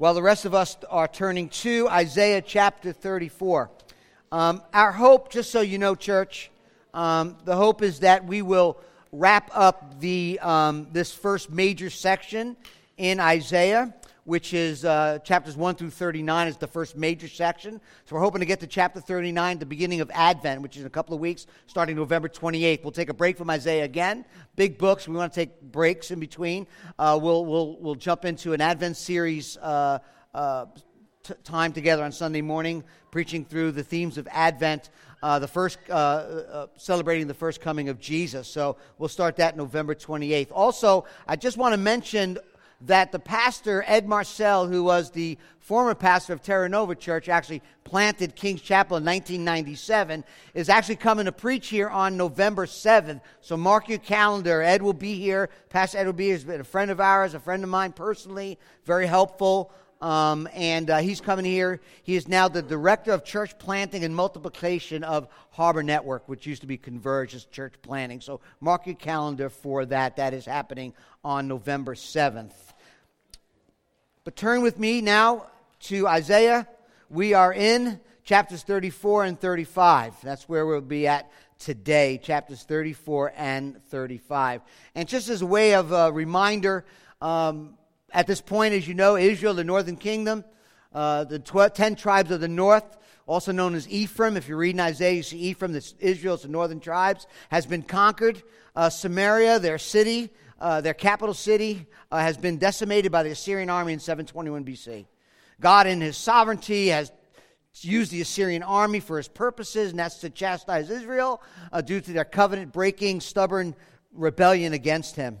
[0.00, 3.70] while the rest of us are turning to Isaiah chapter 34.
[4.32, 6.50] Um, our hope, just so you know, church,
[6.94, 8.78] um, the hope is that we will
[9.12, 12.56] wrap up the, um, this first major section
[12.96, 13.92] in Isaiah
[14.30, 17.80] which is uh, chapters 1 through 39 is the first major section.
[18.04, 20.86] So we're hoping to get to chapter 39, the beginning of Advent, which is in
[20.86, 22.84] a couple of weeks, starting November 28th.
[22.84, 24.24] We'll take a break from Isaiah again.
[24.54, 25.08] Big books.
[25.08, 26.68] We want to take breaks in between.
[26.96, 29.98] Uh, we'll, we'll, we'll jump into an Advent series uh,
[30.32, 30.66] uh
[31.24, 34.90] t- time together on Sunday morning, preaching through the themes of Advent.
[35.24, 38.46] Uh, the first uh, uh, celebrating the first coming of Jesus.
[38.46, 40.52] So we'll start that November 28th.
[40.52, 42.38] Also, I just want to mention
[42.82, 47.62] that the pastor, Ed Marcel, who was the former pastor of Terra Nova Church, actually
[47.84, 53.20] planted King's Chapel in 1997, is actually coming to preach here on November 7th.
[53.40, 54.62] So mark your calendar.
[54.62, 55.50] Ed will be here.
[55.68, 56.34] Pastor Ed will be here.
[56.36, 59.72] He's been a friend of ours, a friend of mine personally, very helpful.
[60.00, 61.78] Um, and uh, he's coming here.
[62.02, 66.62] He is now the director of church planting and multiplication of Harbor Network, which used
[66.62, 68.22] to be Converge as church planting.
[68.22, 70.16] So mark your calendar for that.
[70.16, 72.69] That is happening on November 7th.
[74.30, 75.46] But turn with me now
[75.80, 76.68] to Isaiah.
[77.08, 80.22] We are in chapters 34 and 35.
[80.22, 81.28] That's where we'll be at
[81.58, 84.62] today, chapters 34 and 35.
[84.94, 86.84] And just as a way of a reminder,
[87.20, 87.76] um,
[88.12, 90.44] at this point, as you know, Israel, the northern kingdom,
[90.94, 94.36] uh, the 12, 10 tribes of the north, also known as Ephraim.
[94.36, 98.40] If you're reading Isaiah, you see Ephraim, this Israel's the northern tribes, has been conquered.
[98.76, 100.30] Uh, Samaria, their city,
[100.60, 105.06] uh, their capital city, uh, has been decimated by the Assyrian army in 721 BC.
[105.60, 107.12] God, in his sovereignty, has
[107.82, 112.12] used the Assyrian army for his purposes, and that's to chastise Israel uh, due to
[112.12, 113.74] their covenant breaking, stubborn
[114.12, 115.38] rebellion against him.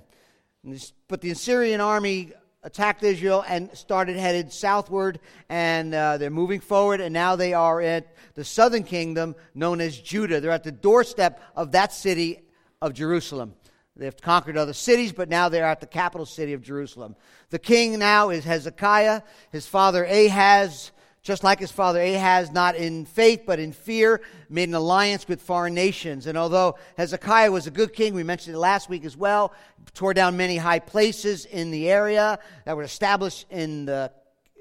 [0.62, 2.32] This, but the Assyrian army
[2.62, 7.80] attacked Israel and started headed southward, and uh, they're moving forward, and now they are
[7.80, 10.40] at the southern kingdom known as Judah.
[10.40, 12.42] They're at the doorstep of that city
[12.82, 13.54] of Jerusalem.
[14.00, 17.16] They've conquered other cities, but now they're at the capital city of Jerusalem.
[17.50, 19.20] The king now is Hezekiah.
[19.52, 20.90] His father Ahaz,
[21.22, 25.42] just like his father Ahaz, not in faith but in fear, made an alliance with
[25.42, 26.26] foreign nations.
[26.26, 29.52] And although Hezekiah was a good king, we mentioned it last week as well,
[29.92, 34.10] tore down many high places in the area that were established in the,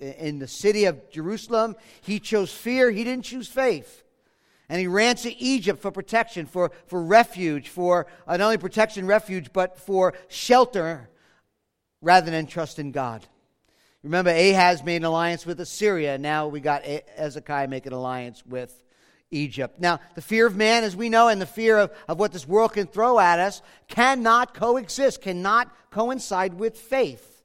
[0.01, 4.03] in the city of Jerusalem, he chose fear, he didn't choose faith.
[4.69, 9.07] And he ran to Egypt for protection, for, for refuge, for uh, not only protection,
[9.07, 11.09] refuge, but for shelter
[12.01, 13.25] rather than trust in God.
[14.03, 16.17] Remember, Ahaz made an alliance with Assyria.
[16.17, 18.83] Now we got Hezekiah make an alliance with
[19.31, 19.79] Egypt.
[19.79, 22.47] Now, the fear of man, as we know, and the fear of, of what this
[22.47, 27.43] world can throw at us cannot coexist, cannot coincide with faith.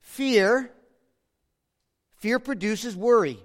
[0.00, 0.70] Fear,
[2.16, 3.38] fear produces worry.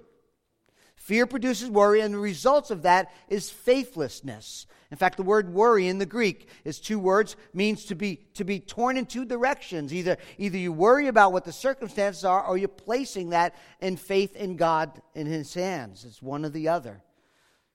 [1.04, 4.66] Fear produces worry, and the results of that is faithlessness.
[4.90, 8.42] In fact, the word worry in the Greek is two words, means to be, to
[8.42, 9.92] be torn in two directions.
[9.92, 14.34] Either, either you worry about what the circumstances are, or you're placing that in faith
[14.34, 16.06] in God in His hands.
[16.06, 17.02] It's one or the other.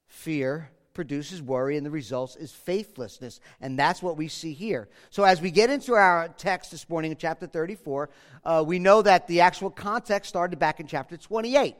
[0.07, 3.41] Fear produces worry, and the result is faithlessness.
[3.61, 4.89] And that's what we see here.
[5.11, 8.09] So, as we get into our text this morning in chapter 34,
[8.43, 11.75] uh, we know that the actual context started back in chapter 28.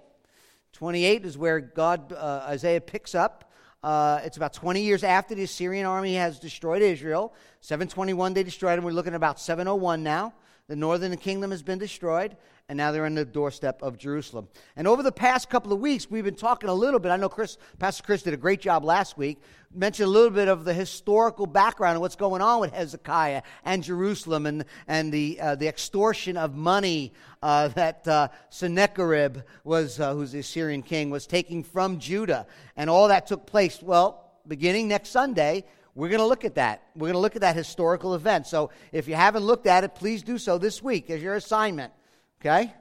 [0.73, 3.51] 28 is where God, uh, Isaiah picks up.
[3.81, 7.33] Uh, it's about 20 years after the Assyrian army has destroyed Israel.
[7.61, 8.83] 721 they destroyed them.
[8.85, 10.33] We're looking at about 701 now.
[10.69, 12.37] The northern kingdom has been destroyed
[12.69, 14.47] and now they're on the doorstep of Jerusalem.
[14.75, 17.09] And over the past couple of weeks, we've been talking a little bit.
[17.09, 19.41] I know Chris, Pastor Chris did a great job last week,
[19.73, 23.83] mentioned a little bit of the historical background of what's going on with Hezekiah and
[23.83, 30.13] Jerusalem and, and the, uh, the extortion of money uh, that uh, Sennacherib was, uh,
[30.13, 32.45] who's the Assyrian king, was taking from Judah.
[32.77, 35.65] And all that took place, well, beginning next Sunday,
[35.95, 36.83] we're going to look at that.
[36.95, 38.47] We're going to look at that historical event.
[38.47, 41.93] So if you haven't looked at it, please do so this week as your assignment.
[42.41, 42.73] Okay?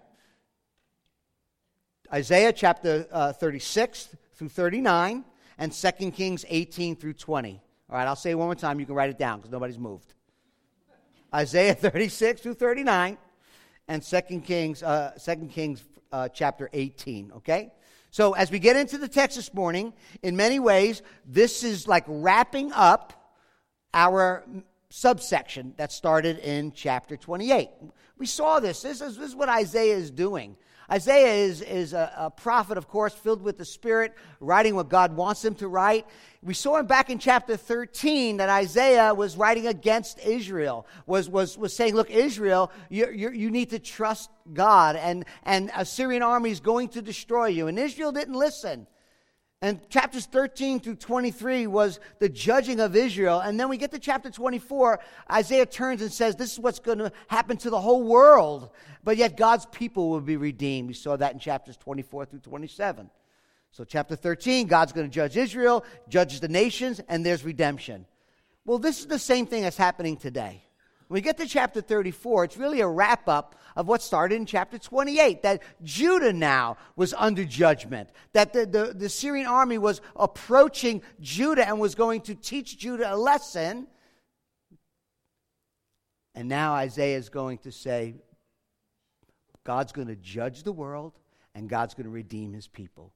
[2.12, 5.24] Isaiah chapter uh, 36 through 39
[5.58, 7.60] and 2 Kings 18 through 20.
[7.90, 8.80] All right, I'll say one more time.
[8.80, 10.14] You can write it down because nobody's moved.
[11.34, 13.18] Isaiah 36 through 39
[13.88, 17.32] and 2 Kings, uh, 2 Kings uh, chapter 18.
[17.36, 17.72] Okay?
[18.10, 22.04] So as we get into the text this morning, in many ways, this is like
[22.06, 23.36] wrapping up
[23.92, 24.44] our
[24.90, 27.68] subsection that started in chapter 28.
[28.16, 28.82] We saw this.
[28.82, 30.56] This is, this is what Isaiah is doing.
[30.90, 35.14] Isaiah is, is a, a, prophet, of course, filled with the Spirit, writing what God
[35.14, 36.06] wants him to write.
[36.42, 41.58] We saw him back in chapter 13 that Isaiah was writing against Israel, was, was,
[41.58, 46.50] was saying, Look, Israel, you, you, you need to trust God, and, and Assyrian army
[46.50, 47.66] is going to destroy you.
[47.66, 48.86] And Israel didn't listen.
[49.60, 53.40] And chapters 13 through 23 was the judging of Israel.
[53.40, 55.00] And then we get to chapter 24.
[55.32, 58.70] Isaiah turns and says, This is what's going to happen to the whole world.
[59.02, 60.86] But yet God's people will be redeemed.
[60.86, 63.10] We saw that in chapters 24 through 27.
[63.70, 68.06] So, chapter 13, God's going to judge Israel, judges the nations, and there's redemption.
[68.64, 70.62] Well, this is the same thing that's happening today.
[71.08, 74.44] When we get to chapter 34, it's really a wrap up of what started in
[74.44, 80.02] chapter 28 that Judah now was under judgment, that the, the, the Syrian army was
[80.16, 83.86] approaching Judah and was going to teach Judah a lesson.
[86.34, 88.16] And now Isaiah is going to say,
[89.64, 91.18] God's going to judge the world
[91.54, 93.14] and God's going to redeem his people.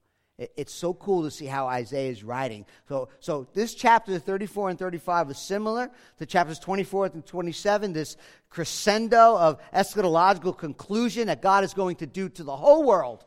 [0.56, 2.64] It's so cool to see how Isaiah is writing.
[2.88, 8.16] So, so this chapter 34 and 35 is similar to chapters 24 and 27, this
[8.50, 13.24] crescendo of eschatological conclusion that God is going to do to the whole world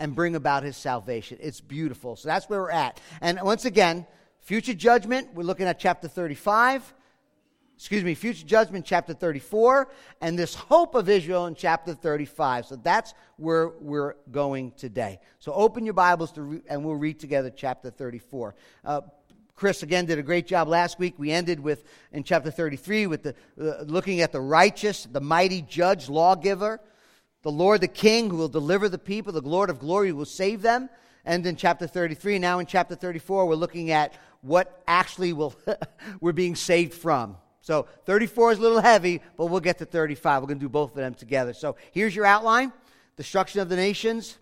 [0.00, 1.38] and bring about his salvation.
[1.40, 2.16] It's beautiful.
[2.16, 3.00] So that's where we're at.
[3.20, 4.06] And once again,
[4.40, 6.94] future judgment, we're looking at chapter 35
[7.82, 9.88] excuse me, future judgment, chapter 34,
[10.20, 12.66] and this hope of Israel in chapter 35.
[12.66, 15.18] So that's where we're going today.
[15.40, 18.54] So open your Bibles to re- and we'll read together chapter 34.
[18.84, 19.00] Uh,
[19.56, 21.14] Chris again did a great job last week.
[21.18, 21.82] We ended with
[22.12, 26.78] in chapter 33 with the uh, looking at the righteous, the mighty judge, lawgiver,
[27.42, 30.62] the Lord the King who will deliver the people, the Lord of glory will save
[30.62, 30.88] them.
[31.24, 35.56] And in chapter 33, now in chapter 34, we're looking at what actually will
[36.20, 37.38] we're being saved from.
[37.62, 40.42] So 34 is a little heavy, but we'll get to 35.
[40.42, 41.54] We're going to do both of them together.
[41.54, 42.72] So here's your outline
[43.16, 44.36] destruction of the nations.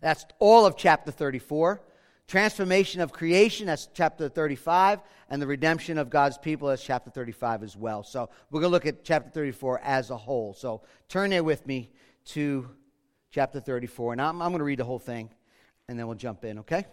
[0.00, 1.82] That's all of chapter 34.
[2.28, 5.00] Transformation of creation, that's chapter 35.
[5.28, 8.04] And the redemption of God's people, that's chapter 35 as well.
[8.04, 10.54] So we're going to look at chapter 34 as a whole.
[10.54, 11.90] So turn there with me
[12.26, 12.68] to
[13.30, 14.12] chapter 34.
[14.12, 15.28] And I'm, I'm going to read the whole thing,
[15.88, 16.86] and then we'll jump in, okay?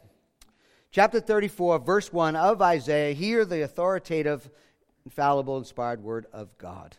[0.91, 3.13] Chapter 34, verse 1 of Isaiah.
[3.13, 4.49] Hear the authoritative
[5.05, 6.97] infallible, inspired word of God.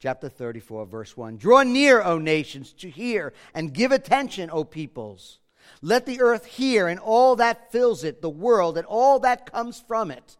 [0.00, 1.38] Chapter 34, verse 1.
[1.38, 5.38] Draw near, O nations, to hear, and give attention, O peoples.
[5.82, 9.80] Let the earth hear, and all that fills it, the world, and all that comes
[9.80, 10.36] from it.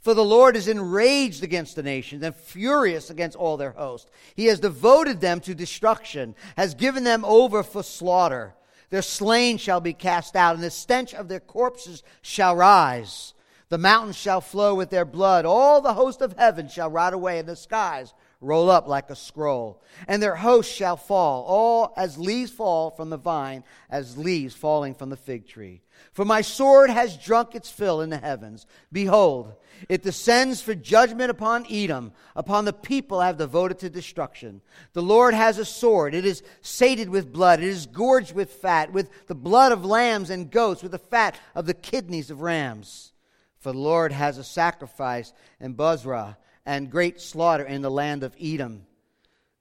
[0.00, 4.10] For the Lord is enraged against the nations and furious against all their host.
[4.34, 8.54] He has devoted them to destruction, has given them over for slaughter.
[8.88, 13.34] Their slain shall be cast out, and the stench of their corpses shall rise.
[13.70, 15.46] The mountains shall flow with their blood.
[15.46, 19.16] All the host of heaven shall rot away, and the skies roll up like a
[19.16, 19.80] scroll.
[20.08, 24.94] And their hosts shall fall, all as leaves fall from the vine, as leaves falling
[24.94, 25.82] from the fig tree.
[26.12, 28.66] For my sword has drunk its fill in the heavens.
[28.90, 29.54] Behold,
[29.88, 34.62] it descends for judgment upon Edom, upon the people I have devoted to destruction.
[34.94, 36.12] The Lord has a sword.
[36.12, 37.60] It is sated with blood.
[37.60, 41.38] It is gorged with fat, with the blood of lambs and goats, with the fat
[41.54, 43.12] of the kidneys of rams.
[43.60, 48.34] For the Lord has a sacrifice in Bozrah and great slaughter in the land of
[48.40, 48.86] Edom.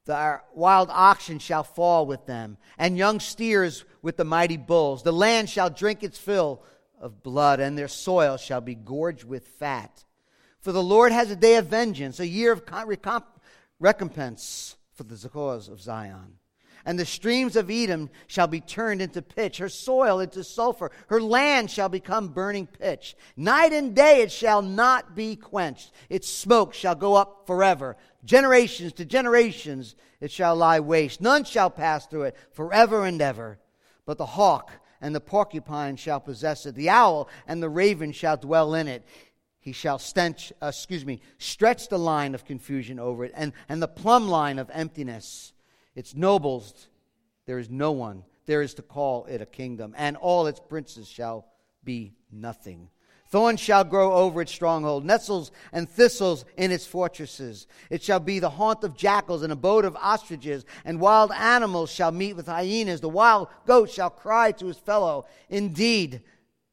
[0.06, 5.04] The wild oxen shall fall with them, and young steers with the mighty bulls.
[5.04, 6.64] The land shall drink its fill
[7.00, 10.04] of blood, and their soil shall be gorged with fat.
[10.62, 12.64] For the Lord has a day of vengeance, a year of
[13.80, 16.39] recompense for the cause of Zion
[16.90, 21.22] and the streams of Edom shall be turned into pitch, her soil into sulfur, her
[21.22, 23.16] land shall become burning pitch.
[23.38, 27.96] Night and day it shall not be quenched, its smoke shall go up forever.
[28.26, 31.22] Generations to generations it shall lie waste.
[31.22, 33.60] None shall pass through it forever and ever.
[34.08, 38.38] But the hawk and the porcupine shall possess it, the owl and the raven shall
[38.38, 39.06] dwell in it.
[39.60, 43.80] He shall stench, uh, excuse me, stretch the line of confusion over it, and, and
[43.80, 45.54] the plumb line of emptiness
[46.00, 46.88] its nobles,
[47.46, 48.24] there is no one.
[48.46, 51.46] There is to call it a kingdom, and all its princes shall
[51.84, 52.90] be nothing.
[53.28, 57.68] Thorns shall grow over its stronghold, nettles and thistles in its fortresses.
[57.90, 62.12] It shall be the haunt of jackals and abode of ostriches, and wild animals shall
[62.12, 63.02] meet with hyenas.
[63.02, 65.28] The wild goat shall cry to his fellow.
[65.50, 66.22] Indeed,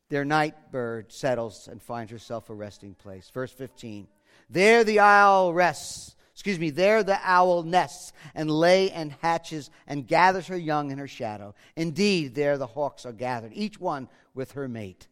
[0.09, 3.29] their night bird settles and finds herself a resting place.
[3.35, 4.07] Verse 15.
[4.49, 10.07] There the owl rests excuse me, there the owl nests and lay and hatches and
[10.07, 11.55] gathers her young in her shadow.
[11.77, 15.09] Indeed, there the hawks are gathered, each one with her mate.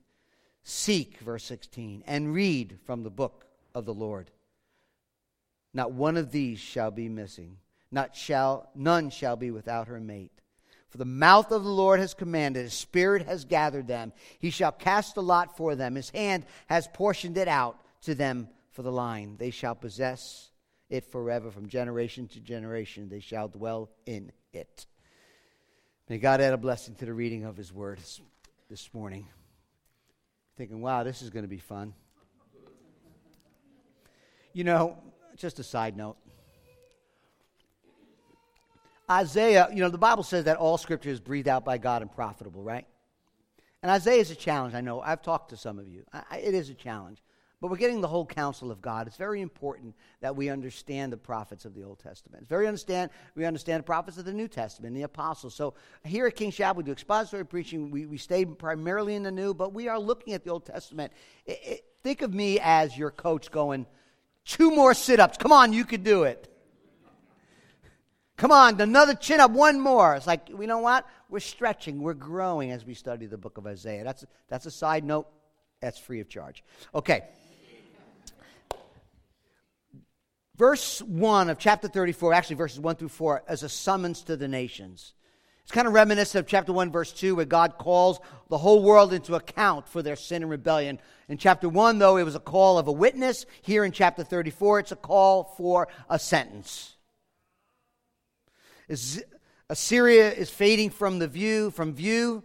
[0.64, 4.30] Seek, verse 16, and read from the book of the Lord.
[5.72, 7.56] Not one of these shall be missing.
[7.90, 10.42] Not shall none shall be without her mate.
[10.90, 14.12] For the mouth of the Lord has commanded, his spirit has gathered them.
[14.38, 15.94] He shall cast a lot for them.
[15.94, 19.36] His hand has portioned it out to them for the line.
[19.38, 20.50] They shall possess
[20.90, 23.08] it forever, from generation to generation.
[23.08, 24.86] They shall dwell in it.
[26.08, 27.98] May God add a blessing to the reading of his word
[28.68, 29.26] this morning.
[30.56, 31.94] Thinking, wow, this is going to be fun.
[34.52, 34.98] You know,
[35.36, 36.16] just a side note.
[39.10, 42.10] Isaiah, you know, the Bible says that all scripture is breathed out by God and
[42.10, 42.86] profitable, right?
[43.82, 45.00] And Isaiah is a challenge, I know.
[45.00, 46.04] I've talked to some of you.
[46.12, 47.22] I, it is a challenge.
[47.64, 49.06] But we're getting the whole counsel of God.
[49.06, 52.42] It's very important that we understand the prophets of the Old Testament.
[52.42, 55.54] It's very understand we understand the prophets of the New Testament, the apostles.
[55.54, 55.72] So
[56.04, 57.90] here at King Chapel, we do expository preaching.
[57.90, 61.10] We, we stay primarily in the New, but we are looking at the Old Testament.
[61.46, 63.86] It, it, think of me as your coach going,
[64.44, 65.38] two more sit-ups.
[65.38, 66.54] Come on, you could do it.
[68.36, 70.14] Come on, another chin up, one more.
[70.16, 71.06] It's like, you know what?
[71.30, 74.04] We're stretching, we're growing as we study the book of Isaiah.
[74.04, 75.28] That's, that's a side note.
[75.80, 76.62] That's free of charge.
[76.94, 77.24] Okay.
[80.56, 84.46] Verse 1 of chapter 34, actually verses 1 through 4, as a summons to the
[84.46, 85.14] nations.
[85.62, 88.20] It's kind of reminiscent of chapter 1, verse 2, where God calls
[88.50, 91.00] the whole world into account for their sin and rebellion.
[91.28, 93.46] In chapter 1, though, it was a call of a witness.
[93.62, 96.94] Here in chapter 34, it's a call for a sentence.
[99.68, 102.44] Assyria is fading from the view, from view.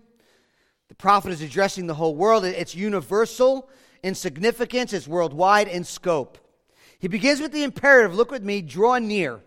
[0.88, 2.46] The prophet is addressing the whole world.
[2.46, 3.70] It's universal
[4.01, 6.38] in significance, it's worldwide in scope.
[7.00, 9.39] He begins with the imperative look with me, draw near.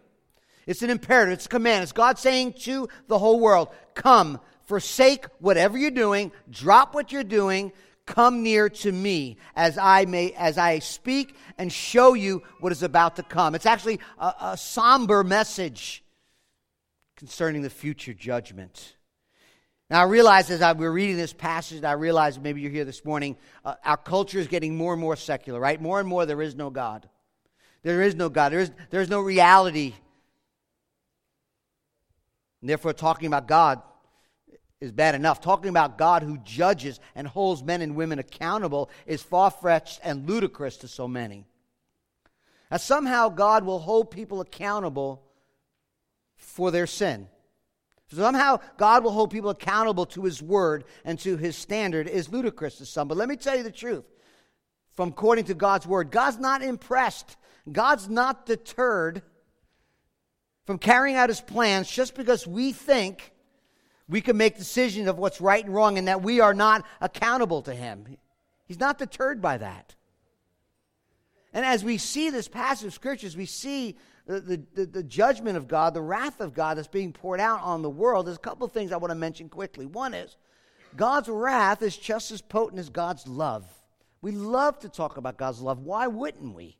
[0.67, 1.83] It's an imperative, it's a command.
[1.83, 7.25] It's God saying to the whole world, Come, forsake whatever you're doing, drop what you're
[7.25, 7.73] doing,
[8.07, 12.83] come near to me as I may as I speak and show you what is
[12.83, 13.55] about to come.
[13.55, 16.03] It's actually a, a somber message
[17.17, 18.97] concerning the future judgment.
[19.91, 23.05] Now, I realize as I, we're reading this passage, I realize maybe you're here this
[23.05, 25.81] morning, uh, our culture is getting more and more secular, right?
[25.81, 27.07] More and more, there is no God.
[27.83, 28.53] There is no God.
[28.53, 29.95] There is, there is no reality.
[32.61, 33.83] And therefore, talking about God
[34.81, 35.41] is bad enough.
[35.41, 40.29] Talking about God who judges and holds men and women accountable is far fetched and
[40.29, 41.47] ludicrous to so many.
[42.71, 45.23] Now, somehow God will hold people accountable
[46.37, 47.29] for their sin.
[48.13, 52.77] Somehow God will hold people accountable to his word and to his standard is ludicrous
[52.77, 53.09] to some.
[53.09, 54.05] But let me tell you the truth.
[54.93, 57.37] From according to God's word, God's not impressed.
[57.71, 59.23] God's not deterred
[60.67, 63.33] from carrying out his plans just because we think
[64.09, 67.63] we can make decisions of what's right and wrong and that we are not accountable
[67.63, 68.17] to him.
[68.67, 69.95] He's not deterred by that.
[71.53, 75.67] And as we see this passage of scriptures, we see the, the, the, judgment of
[75.67, 78.65] God, the wrath of God that's being poured out on the world, there's a couple
[78.65, 79.85] of things I want to mention quickly.
[79.85, 80.37] One is
[80.97, 83.67] God's wrath is just as potent as God's love.
[84.21, 85.81] We love to talk about God's love.
[85.81, 86.77] Why wouldn't we?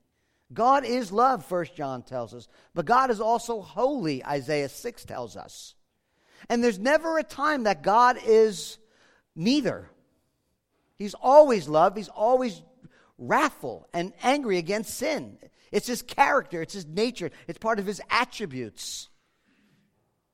[0.53, 5.37] God is love, First John tells us, but God is also holy, Isaiah 6 tells
[5.37, 5.75] us.
[6.49, 8.79] And there's never a time that God is
[9.37, 9.89] neither.
[10.97, 12.63] He's always love, he's always
[13.19, 15.39] wrathful and angry against sin.
[15.71, 19.09] It's his character, it's his nature, it's part of his attributes.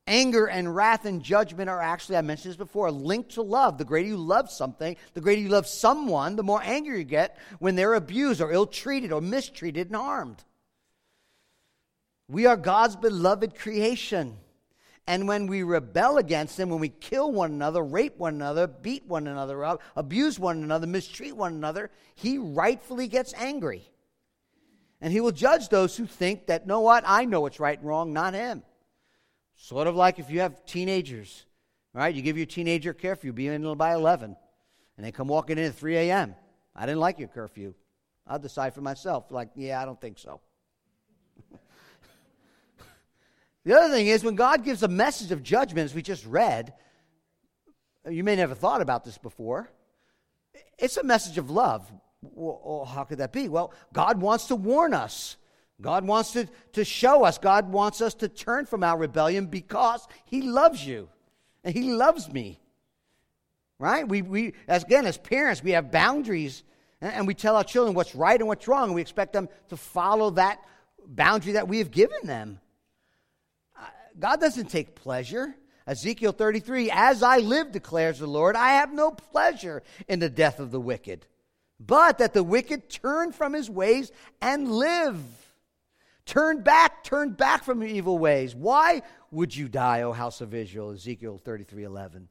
[0.09, 3.77] Anger and wrath and judgment are actually, I mentioned this before, linked to love.
[3.77, 7.37] The greater you love something, the greater you love someone, the more angry you get
[7.59, 10.43] when they're abused or ill treated or mistreated and harmed.
[12.27, 14.39] We are God's beloved creation.
[15.07, 19.07] And when we rebel against Him, when we kill one another, rape one another, beat
[19.07, 23.91] one another up, abuse one another, mistreat one another, He rightfully gets angry.
[25.01, 27.87] And he will judge those who think that, know what, I know what's right and
[27.87, 28.63] wrong, not him.
[29.61, 31.45] Sort of like if you have teenagers,
[31.93, 32.15] right?
[32.15, 34.37] You give your teenager curfew, be in by 11,
[34.97, 36.37] and they come walking in at 3 a.m.
[36.77, 37.75] I didn't like your curfew.
[38.25, 40.41] I'll decide for myself, like, yeah, I don't think so.
[43.65, 46.73] the other thing is, when God gives a message of judgment, as we just read,
[48.09, 49.69] you may never thought about this before,
[50.79, 51.91] it's a message of love.
[52.23, 53.49] Well, how could that be?
[53.49, 55.37] Well, God wants to warn us.
[55.81, 57.39] God wants to, to show us.
[57.39, 61.09] God wants us to turn from our rebellion because He loves you
[61.63, 62.61] and He loves me.
[63.79, 64.07] Right?
[64.07, 66.65] We, we as, again, as parents, we have boundaries
[67.01, 69.49] and, and we tell our children what's right and what's wrong, and we expect them
[69.69, 70.59] to follow that
[71.07, 72.61] boundary that we have given them.
[73.79, 73.87] Uh,
[74.19, 75.55] God doesn't take pleasure.
[75.87, 80.59] Ezekiel 33, as I live, declares the Lord, I have no pleasure in the death
[80.59, 81.25] of the wicked
[81.81, 85.19] but that the wicked turn from his ways and live.
[86.29, 88.55] Turn back, turn back from your evil ways.
[88.55, 90.91] Why would you die, O house of Israel?
[90.91, 92.29] Ezekiel 33 11.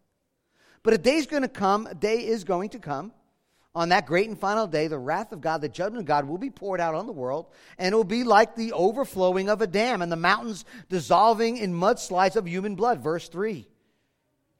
[0.83, 3.11] But a day's going to come, a day is going to come.
[3.73, 6.37] On that great and final day, the wrath of God, the judgment of God will
[6.37, 7.47] be poured out on the world,
[7.79, 11.73] and it will be like the overflowing of a dam and the mountains dissolving in
[11.73, 13.01] mudslides of human blood.
[13.01, 13.67] Verse 3.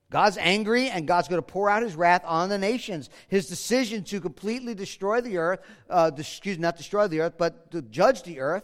[0.10, 3.12] God's angry and God's going to pour out his wrath on the nations.
[3.28, 5.60] His decision to completely destroy the earth,
[5.92, 8.64] uh, excuse me, not destroy the earth, but to judge the earth,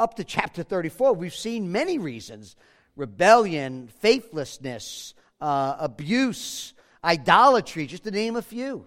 [0.00, 2.56] up to chapter 34, we've seen many reasons
[2.96, 8.86] rebellion, faithlessness, uh, abuse, idolatry, just to name a few.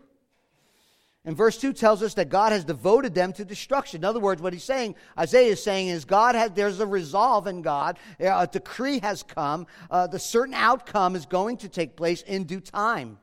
[1.23, 4.01] And verse 2 tells us that God has devoted them to destruction.
[4.01, 7.47] In other words, what he's saying, Isaiah is saying, is God has, there's a resolve
[7.47, 7.97] in God.
[8.19, 9.67] A decree has come.
[9.89, 13.19] Uh, the certain outcome is going to take place in due time.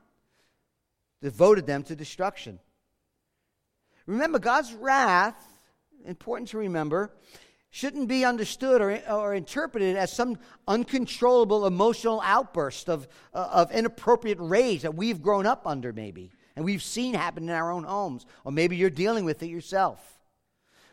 [1.21, 2.57] Devoted them to destruction.
[4.07, 5.37] Remember, God's wrath,
[6.05, 7.13] important to remember,
[7.71, 10.37] shouldn't be understood or, or interpreted as some
[10.67, 16.65] uncontrollable emotional outburst of, uh, of inappropriate rage that we've grown up under, maybe and
[16.65, 20.19] we've seen happen in our own homes, or maybe you're dealing with it yourself.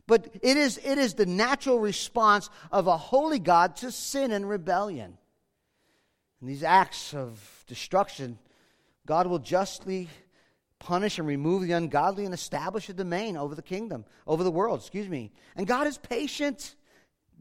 [0.07, 4.49] But it is, it is the natural response of a holy God to sin and
[4.49, 5.19] rebellion.
[6.41, 8.39] And these acts of destruction,
[9.05, 10.09] God will justly
[10.79, 14.81] punish and remove the ungodly and establish a domain over the kingdom, over the world,
[14.81, 15.33] excuse me.
[15.57, 16.77] And God is patient.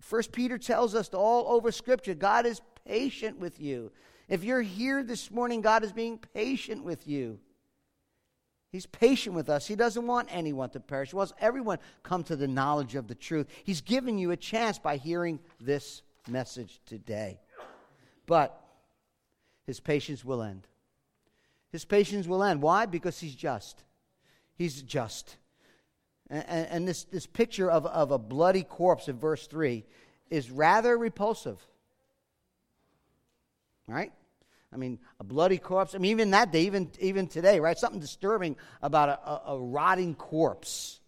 [0.01, 3.91] First Peter tells us all over Scripture, God is patient with you.
[4.27, 7.39] If you're here this morning, God is being patient with you.
[8.71, 9.65] He's patient with us.
[9.65, 11.11] He doesn't want anyone to perish.
[11.11, 13.47] He wants everyone come to the knowledge of the truth.
[13.63, 17.39] He's given you a chance by hearing this message today.
[18.25, 18.61] But
[19.65, 20.67] his patience will end.
[21.71, 22.61] His patience will end.
[22.61, 22.85] Why?
[22.85, 23.83] Because he's just.
[24.55, 25.37] He's just.
[26.29, 29.85] And, and, this, this picture of, of a bloody corpse in verse 3
[30.29, 31.59] is rather repulsive.
[33.87, 34.11] Right?
[34.73, 35.95] I mean, a bloody corpse.
[35.95, 37.77] I mean, even that day, even, even today, right?
[37.77, 40.99] Something disturbing about a, a, a rotting corpse.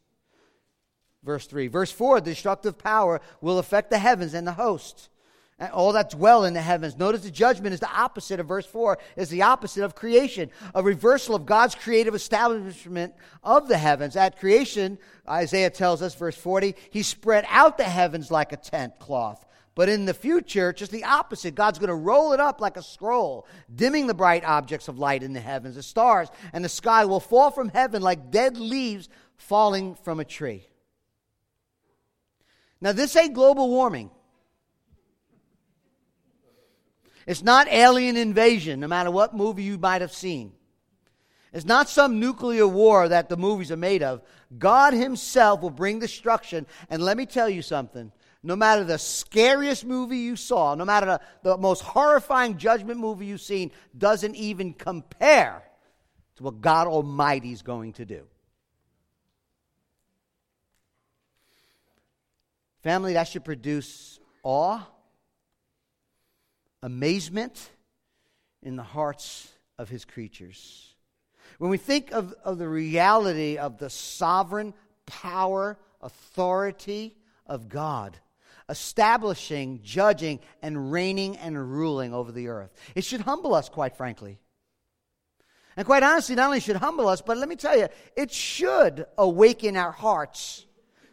[1.24, 1.68] Verse 3.
[1.68, 5.10] Verse 4 the destructive power will affect the heavens and the host.
[5.74, 6.98] All that dwell in the heavens.
[6.98, 10.50] Notice the judgment is the opposite of verse 4, is the opposite of creation.
[10.74, 14.16] A reversal of God's creative establishment of the heavens.
[14.16, 19.00] At creation, Isaiah tells us, verse 40, He spread out the heavens like a tent
[19.00, 19.46] cloth
[19.80, 21.56] but in the future, just the opposite.
[21.56, 25.24] God's going to roll it up like a scroll, dimming the bright objects of light
[25.24, 25.76] in the heavens.
[25.76, 30.26] The stars and the sky will fall from heaven like dead leaves falling from a
[30.26, 30.68] tree.
[32.82, 34.12] Now, this ain't global warming.
[37.30, 40.52] It's not alien invasion, no matter what movie you might have seen.
[41.54, 44.24] It's not some nuclear war that the movies are made of.
[44.58, 46.66] God Himself will bring destruction.
[46.90, 48.12] And let me tell you something
[48.42, 53.42] no matter the scariest movie you saw, no matter the, most horrifying judgment movie you've
[53.42, 55.62] seen, doesn't even compare
[56.38, 58.24] to what God Almighty is going to do.
[62.82, 64.84] Family, that should produce awe,
[66.82, 67.70] amazement
[68.62, 70.96] in the hearts of his creatures.
[71.58, 74.74] When we think of, of the reality of the sovereign
[75.06, 77.16] power, authority
[77.46, 78.18] of God,
[78.70, 82.72] establishing, judging, and reigning and ruling over the earth.
[82.96, 84.40] It should humble us, quite frankly.
[85.76, 89.06] And quite honestly, not only should humble us, but let me tell you, it should
[89.18, 90.66] awaken our hearts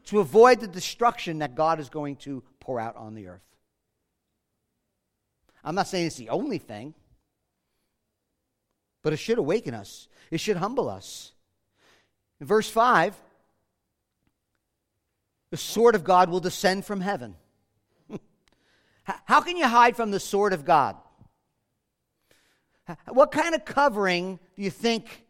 [0.06, 3.45] to avoid the destruction that God is going to pour out on the earth.
[5.66, 6.94] I'm not saying it's the only thing,
[9.02, 11.32] but it should awaken us, it should humble us.
[12.40, 13.16] In verse 5,
[15.50, 17.34] the sword of God will descend from heaven.
[19.02, 20.96] How can you hide from the sword of God?
[23.08, 25.24] What kind of covering do you think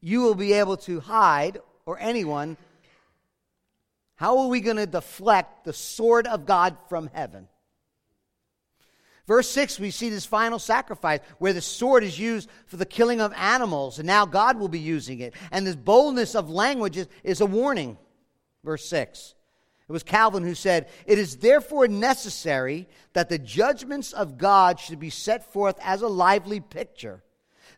[0.00, 2.56] you will be able to hide, or anyone?
[4.14, 7.48] How are we going to deflect the sword of God from heaven?
[9.26, 13.20] Verse 6, we see this final sacrifice where the sword is used for the killing
[13.20, 15.34] of animals, and now God will be using it.
[15.52, 17.98] And this boldness of language is, is a warning.
[18.64, 19.34] Verse 6.
[19.88, 24.98] It was Calvin who said, It is therefore necessary that the judgments of God should
[24.98, 27.22] be set forth as a lively picture,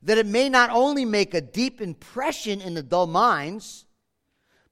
[0.03, 3.85] that it may not only make a deep impression in the dull minds,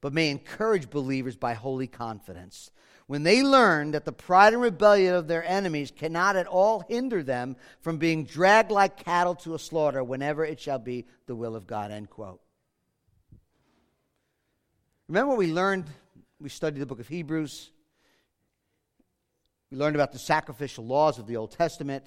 [0.01, 2.71] but may encourage believers by holy confidence.
[3.13, 7.23] When they learn that the pride and rebellion of their enemies cannot at all hinder
[7.23, 11.55] them from being dragged like cattle to a slaughter whenever it shall be the will
[11.55, 11.91] of God.
[11.91, 12.41] End quote.
[15.09, 15.85] Remember what we learned
[16.41, 17.71] we studied the book of Hebrews.
[19.71, 22.07] We learned about the sacrificial laws of the Old Testament.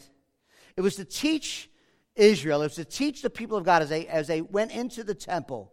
[0.76, 1.70] It was to teach
[2.16, 5.04] Israel, it was to teach the people of God as they, as they went into
[5.04, 5.72] the temple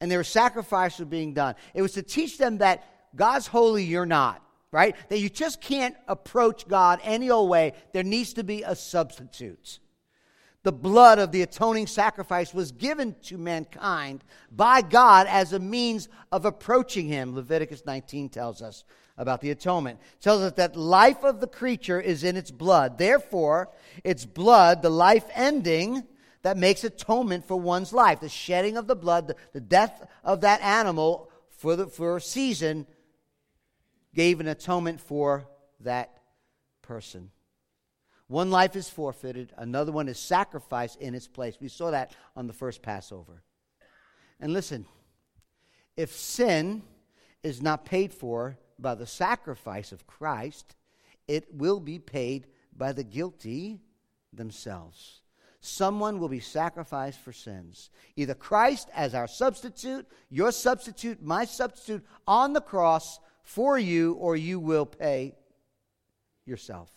[0.00, 1.56] and were sacrifices being done.
[1.74, 2.84] It was to teach them that
[3.16, 4.40] God's holy, you're not,
[4.72, 4.96] right?
[5.10, 7.74] That you just can't approach God any old way.
[7.92, 9.78] There needs to be a substitute.
[10.64, 16.08] The blood of the atoning sacrifice was given to mankind by God as a means
[16.30, 17.34] of approaching Him.
[17.34, 18.84] Leviticus 19 tells us
[19.18, 20.00] about the atonement.
[20.14, 22.96] It tells us that life of the creature is in its blood.
[22.96, 23.70] Therefore,
[24.04, 26.04] its blood, the life ending,
[26.42, 28.20] that makes atonement for one's life.
[28.20, 32.20] The shedding of the blood, the, the death of that animal for, the, for a
[32.20, 32.86] season
[34.14, 35.46] gave an atonement for
[35.80, 36.18] that
[36.82, 37.30] person.
[38.28, 41.58] One life is forfeited, another one is sacrificed in its place.
[41.60, 43.42] We saw that on the first Passover.
[44.40, 44.86] And listen,
[45.96, 46.82] if sin
[47.42, 50.76] is not paid for by the sacrifice of Christ,
[51.28, 52.46] it will be paid
[52.76, 53.80] by the guilty
[54.32, 55.22] themselves
[55.62, 57.88] someone will be sacrificed for sins.
[58.16, 64.36] Either Christ as our substitute, your substitute, my substitute on the cross for you, or
[64.36, 65.34] you will pay
[66.44, 66.90] yourself.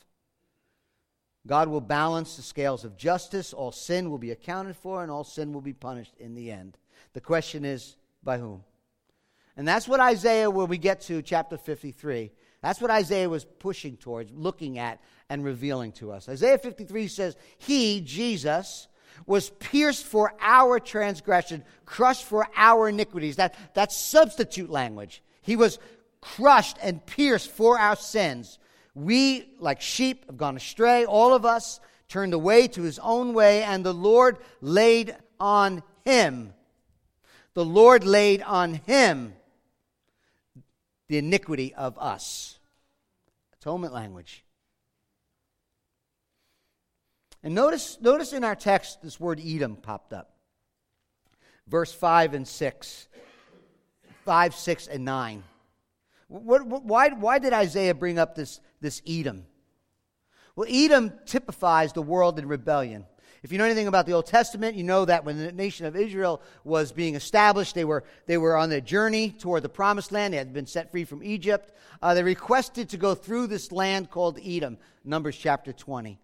[1.48, 3.54] God will balance the scales of justice.
[3.54, 6.78] All sin will be accounted for, and all sin will be punished in the end.
[7.14, 8.64] The question is, by whom?
[9.58, 12.32] And that's what Isaiah, when we get to chapter 53,
[12.62, 16.28] that's what Isaiah was pushing towards, looking at, and revealing to us.
[16.28, 18.88] Isaiah 53 says, He, Jesus,
[19.26, 23.38] was pierced for our transgression, crushed for our iniquities.
[23.38, 25.22] That, that's substitute language.
[25.42, 25.80] He was
[26.26, 28.58] crushed and pierced for our sins.
[28.96, 31.06] We, like sheep, have gone astray.
[31.06, 36.54] All of us turned away to his own way, and the Lord laid on him.
[37.54, 39.34] The Lord laid on him
[41.08, 42.58] the iniquity of us.
[43.62, 44.44] Atonement language.
[47.44, 50.32] And notice, notice in our text this word Edom popped up.
[51.68, 53.08] Verse 5 and 6.
[54.24, 55.44] 5, 6, and 9.
[56.28, 59.46] What, what, why, why did Isaiah bring up this, this Edom?
[60.56, 63.06] Well, Edom typifies the world in rebellion.
[63.44, 65.96] If you know anything about the Old Testament, you know that when the nation of
[65.96, 70.34] Israel was being established, they were, they were on their journey toward the promised land.
[70.34, 71.72] They had been set free from Egypt.
[72.02, 76.20] Uh, they requested to go through this land called Edom, Numbers chapter 20.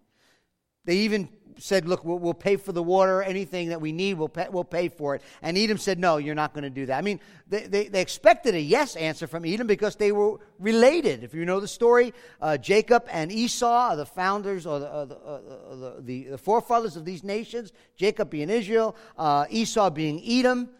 [0.84, 4.28] They even said, Look, we'll, we'll, pay for the water, anything that we need, we'll
[4.28, 5.22] pay, we'll pay for it.
[5.42, 6.98] And Edom said, No, you're not going to do that.
[6.98, 11.22] I mean, they, they, they, expected a yes answer from Edom because they were related.
[11.22, 15.04] If you know the story, uh, Jacob and Esau are the founders or the, uh,
[15.04, 20.70] the, uh, the, the, forefathers of these nations, Jacob being Israel, uh, Esau being Edom.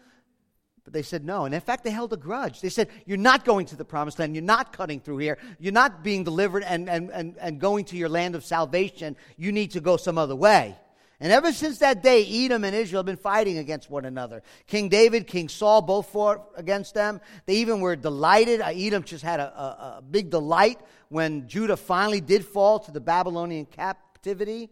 [0.93, 1.45] But they said no.
[1.45, 2.61] And in fact, they held a grudge.
[2.61, 4.35] They said, You're not going to the promised land.
[4.35, 5.39] You're not cutting through here.
[5.59, 9.17] You're not being delivered and, and, and, and going to your land of salvation.
[9.35, 10.77] You need to go some other way.
[11.19, 14.43] And ever since that day, Edom and Israel have been fighting against one another.
[14.67, 17.21] King David, King Saul both fought against them.
[17.47, 18.61] They even were delighted.
[18.61, 20.79] Uh, Edom just had a, a, a big delight
[21.09, 24.69] when Judah finally did fall to the Babylonian captivity.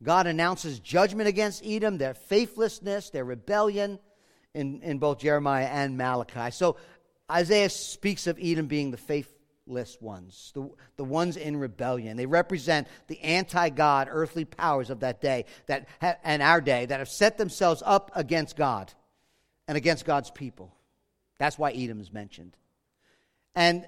[0.00, 3.98] God announces judgment against Edom, their faithlessness, their rebellion
[4.56, 6.50] in, in both Jeremiah and Malachi.
[6.50, 6.76] So
[7.30, 12.16] Isaiah speaks of Edom being the faithless ones, the, the ones in rebellion.
[12.16, 16.86] They represent the anti God earthly powers of that day that ha- and our day
[16.86, 18.92] that have set themselves up against God
[19.68, 20.74] and against God's people.
[21.38, 22.56] That's why Edom is mentioned.
[23.54, 23.86] And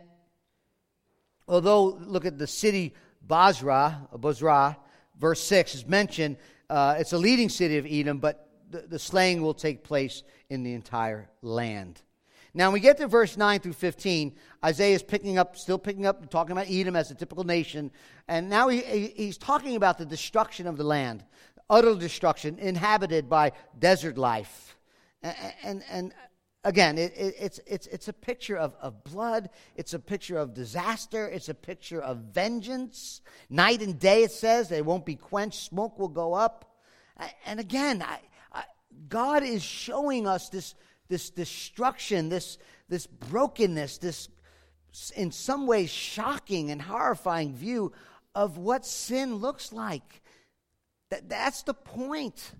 [1.46, 2.94] although, look at the city
[3.26, 4.76] Bozrah, Bozrah,
[5.18, 6.36] verse 6 is mentioned,
[6.70, 10.62] uh, it's a leading city of Edom, but the, the slaying will take place in
[10.62, 12.02] the entire land.
[12.54, 16.06] Now, when we get to verse 9 through 15, Isaiah is picking up, still picking
[16.06, 17.90] up, talking about Edom as a typical nation.
[18.26, 18.80] And now he,
[19.14, 21.24] he's talking about the destruction of the land,
[21.68, 24.76] utter destruction, inhabited by desert life.
[25.22, 26.14] And, and, and
[26.64, 30.54] again, it, it, it's, it's, it's a picture of, of blood, it's a picture of
[30.54, 33.20] disaster, it's a picture of vengeance.
[33.50, 36.64] Night and day, it says, they won't be quenched, smoke will go up.
[37.46, 38.20] And again, I,
[39.08, 40.74] God is showing us this,
[41.08, 42.58] this destruction, this,
[42.88, 44.28] this brokenness, this
[45.14, 47.92] in some ways shocking and horrifying view
[48.34, 50.22] of what sin looks like.
[51.10, 52.52] That, that's the point.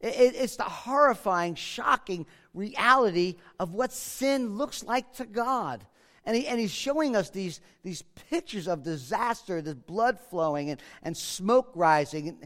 [0.00, 5.84] It, it's the horrifying, shocking reality of what sin looks like to God.
[6.26, 10.80] And, he, and he's showing us these, these pictures of disaster, this blood flowing and,
[11.02, 12.38] and smoke rising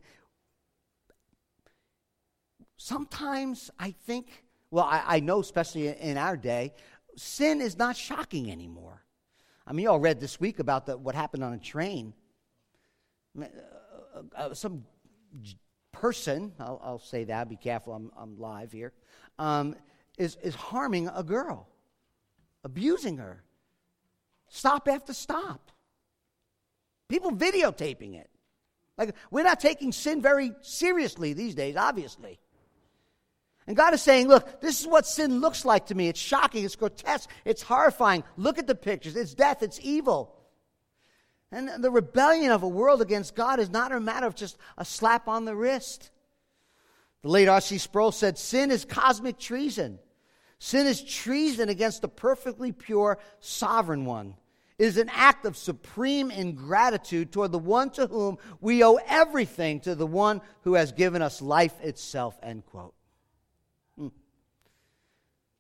[2.79, 6.73] sometimes I think, well, I, I know, especially in our day,
[7.17, 9.03] sin is not shocking anymore.
[9.67, 12.15] I mean, you all read this week about the, what happened on a train.
[13.39, 13.45] Uh,
[14.35, 14.85] uh, some
[15.93, 18.93] person, I'll, I'll, say that, be careful, I'm, I'm live here,
[19.39, 19.75] um,
[20.17, 21.69] is, is harming a girl,
[22.65, 23.43] abusing her.
[24.49, 25.71] Stop after stop.
[27.09, 28.31] People videotaping it.
[28.97, 32.39] Like, we're not taking sin very seriously these days, obviously.
[33.69, 36.09] And God is saying, look, this is what sin looks like to me.
[36.09, 38.25] It's shocking, it's grotesque, it's horrifying.
[38.39, 39.15] Look at the pictures.
[39.15, 40.35] It's death, it's evil.
[41.53, 44.87] And the rebellion of a world against God is not a matter of just a
[44.87, 46.11] slap on the wrist.
[47.21, 47.77] The late R.C.
[47.77, 49.99] Sproul said, Sin is cosmic treason.
[50.59, 54.35] Sin is treason against the perfectly pure sovereign one.
[54.79, 59.81] It is an act of supreme ingratitude toward the one to whom we owe everything,
[59.81, 62.39] to the one who has given us life itself.
[62.43, 62.95] End quote.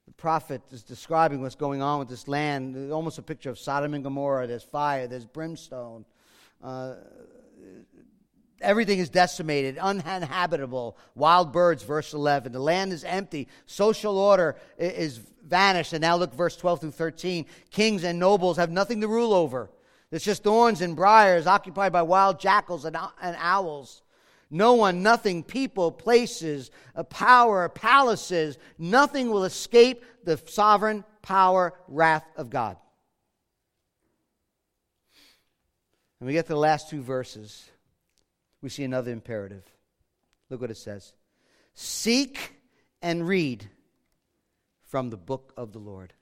[0.09, 2.91] The prophet is describing what's going on with this land.
[2.91, 4.47] Almost a picture of Sodom and Gomorrah.
[4.47, 6.07] There's fire, there's brimstone.
[6.65, 6.95] Uh,
[8.63, 10.97] everything is decimated, uninhabitable.
[11.15, 12.53] Wild birds, verse 11.
[12.53, 13.49] The land is empty.
[13.67, 15.93] Social order is vanished.
[15.93, 17.45] And now look, verse 12 through 13.
[17.71, 19.69] Kings and nobles have nothing to rule over.
[20.11, 24.01] It's just thorns and briars occupied by wild jackals and, and owls.
[24.51, 32.25] No one, nothing, people, places, a power, palaces, nothing will escape the sovereign power, wrath
[32.37, 32.77] of God.
[36.21, 37.71] And we get to the last two verses,
[38.63, 39.65] we see another imperative.
[40.51, 41.13] Look what it says
[41.75, 42.55] Seek
[43.03, 43.69] and read
[44.83, 46.15] from the book of the Lord.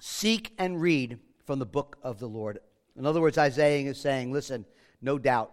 [0.00, 2.58] Seek and read from the book of the Lord.
[2.96, 4.64] In other words, Isaiah is saying, listen,
[5.02, 5.52] no doubt.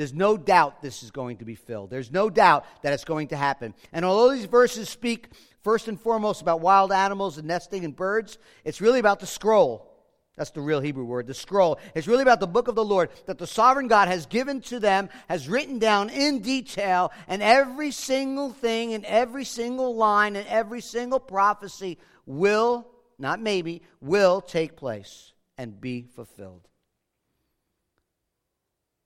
[0.00, 1.90] There's no doubt this is going to be filled.
[1.90, 3.74] There's no doubt that it's going to happen.
[3.92, 5.28] And although these verses speak
[5.62, 9.92] first and foremost about wild animals and nesting and birds, it's really about the scroll.
[10.38, 11.78] That's the real Hebrew word, the scroll.
[11.94, 14.80] It's really about the book of the Lord that the sovereign God has given to
[14.80, 20.48] them, has written down in detail, and every single thing and every single line and
[20.48, 22.86] every single prophecy will,
[23.18, 26.66] not maybe, will take place and be fulfilled.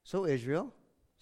[0.05, 0.73] So, Israel,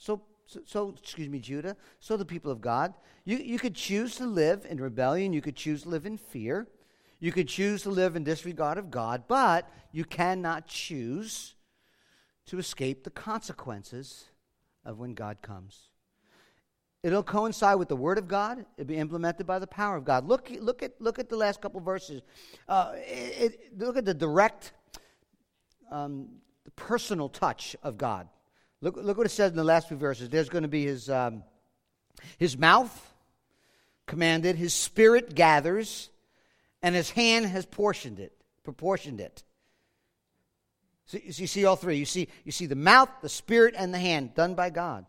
[0.03, 0.21] so,
[0.67, 2.93] so, excuse me, Judah, so the people of God,
[3.25, 6.67] you, you could choose to live in rebellion, you could choose to live in fear.
[7.21, 11.55] You could choose to live in disregard of God, but you cannot choose
[12.47, 14.25] to escape the consequences
[14.85, 15.91] of when God comes.
[17.05, 18.67] It'll coincide with the Word of God.
[18.77, 20.27] It'll be implemented by the power of God.
[20.27, 22.23] Look, look, at, look at the last couple verses.
[22.69, 24.73] Uh, it, it, look at the direct,
[25.93, 26.29] um,
[26.75, 28.27] personal touch of God.
[28.83, 30.29] Look, look what it says in the last few verses.
[30.29, 31.45] There's going to be his, um,
[32.37, 33.14] his mouth
[34.07, 36.11] commanded, his spirit gathers,
[36.83, 38.33] and his hand has portioned it,
[38.64, 39.45] proportioned it.
[41.07, 41.97] So, you see all three.
[41.97, 45.07] You see, you see the mouth, the spirit, and the hand done by God.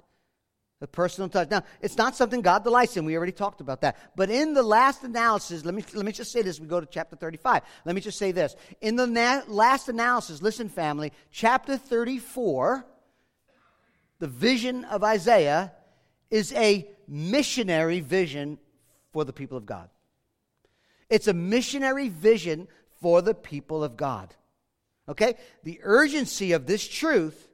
[0.79, 1.49] The personal touch.
[1.49, 3.05] Now, it's not something God delights in.
[3.05, 3.97] We already talked about that.
[4.15, 6.59] But in the last analysis, let me, let me just say this.
[6.59, 7.63] We go to chapter 35.
[7.85, 8.55] Let me just say this.
[8.81, 12.85] In the na- last analysis, listen, family, chapter 34,
[14.23, 15.73] the vision of Isaiah
[16.29, 18.57] is a missionary vision
[19.11, 19.89] for the people of God.
[21.09, 22.69] It's a missionary vision
[23.01, 24.33] for the people of God.
[25.09, 25.35] Okay?
[25.65, 27.49] The urgency of this truth,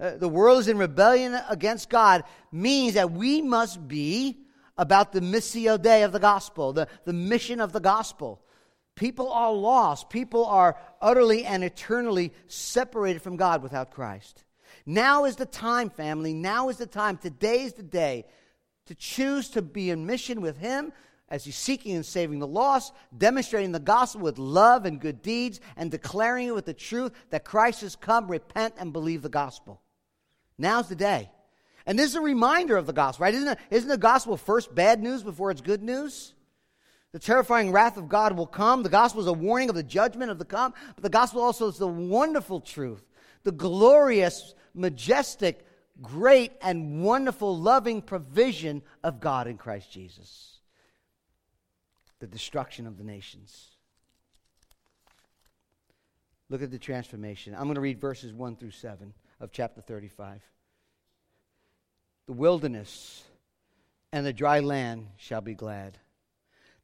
[0.00, 4.38] uh, the world is in rebellion against God, means that we must be
[4.78, 8.40] about the missio dei of the gospel, the, the mission of the gospel.
[8.94, 10.08] People are lost.
[10.08, 14.44] People are utterly and eternally separated from God without Christ.
[14.86, 16.34] Now is the time, family.
[16.34, 17.16] Now is the time.
[17.16, 18.26] Today is the day
[18.86, 20.92] to choose to be in mission with Him,
[21.28, 25.58] as he's seeking and saving the lost, demonstrating the gospel with love and good deeds,
[25.76, 29.80] and declaring it with the truth that Christ has come, repent, and believe the gospel.
[30.58, 31.30] Now's the day.
[31.86, 33.34] And this is a reminder of the gospel, right?
[33.34, 36.34] Isn't, it, isn't the gospel first bad news before it's good news?
[37.12, 38.82] The terrifying wrath of God will come.
[38.82, 41.68] The gospel is a warning of the judgment of the come, but the gospel also
[41.68, 43.02] is the wonderful truth,
[43.44, 45.66] the glorious, majestic,
[46.02, 50.54] great, and wonderful, loving provision of God in Christ Jesus
[52.24, 53.68] the destruction of the nations.
[56.48, 57.54] Look at the transformation.
[57.54, 60.40] I'm going to read verses 1 through 7 of chapter 35.
[62.26, 63.22] The wilderness
[64.10, 65.98] and the dry land shall be glad.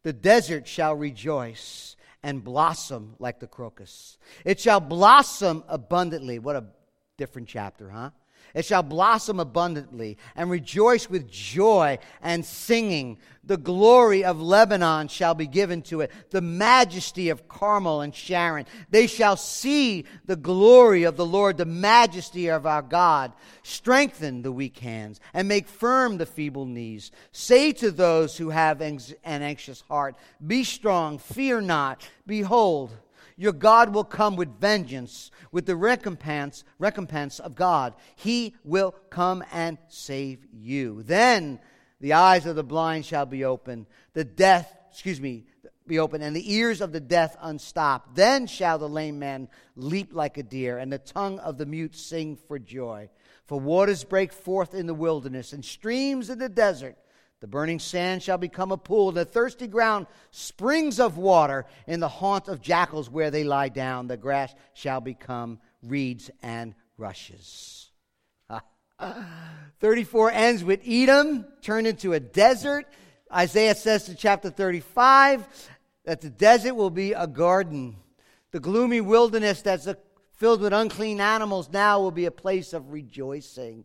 [0.02, 4.18] The desert shall rejoice and blossom like the crocus.
[4.44, 6.38] It shall blossom abundantly.
[6.38, 6.64] What a
[7.20, 8.10] different chapter, huh?
[8.54, 13.18] It shall blossom abundantly and rejoice with joy and singing.
[13.44, 18.64] The glory of Lebanon shall be given to it, the majesty of Carmel and Sharon.
[18.88, 23.34] They shall see the glory of the Lord, the majesty of our God.
[23.62, 27.12] Strengthen the weak hands and make firm the feeble knees.
[27.32, 32.08] Say to those who have an anxious heart, Be strong, fear not.
[32.26, 32.90] Behold,
[33.40, 37.94] your God will come with vengeance, with the recompense, recompense of God.
[38.14, 41.02] He will come and save you.
[41.04, 41.58] Then
[42.02, 45.46] the eyes of the blind shall be open, the deaf, excuse me,
[45.86, 48.14] be open, and the ears of the deaf unstopped.
[48.14, 51.96] Then shall the lame man leap like a deer, and the tongue of the mute
[51.96, 53.08] sing for joy.
[53.46, 56.98] For waters break forth in the wilderness, and streams in the desert.
[57.40, 62.08] The burning sand shall become a pool, the thirsty ground springs of water in the
[62.08, 64.08] haunt of jackals where they lie down.
[64.08, 67.90] The grass shall become reeds and rushes.
[69.80, 72.86] 34 ends with Edom turned into a desert.
[73.32, 75.46] Isaiah says in chapter 35
[76.04, 77.96] that the desert will be a garden.
[78.50, 79.88] The gloomy wilderness that's
[80.34, 83.84] filled with unclean animals now will be a place of rejoicing.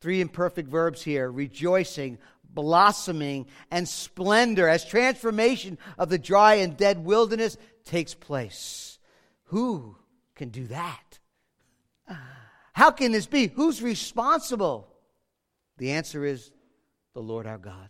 [0.00, 7.04] Three imperfect verbs here rejoicing, blossoming, and splendor as transformation of the dry and dead
[7.04, 8.98] wilderness takes place.
[9.44, 9.96] Who
[10.34, 11.18] can do that?
[12.72, 13.46] How can this be?
[13.46, 14.88] Who's responsible?
[15.78, 16.52] The answer is
[17.14, 17.88] the Lord our God.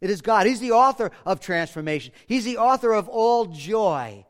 [0.00, 0.46] It is God.
[0.46, 4.24] He's the author of transformation, He's the author of all joy.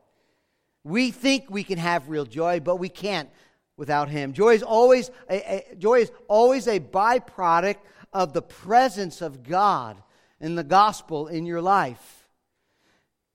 [0.83, 3.29] We think we can have real joy, but we can't
[3.77, 4.33] without him.
[4.33, 7.77] Joy is always a, a, joy is always a byproduct
[8.11, 10.01] of the presence of God
[10.41, 12.27] in the gospel in your life.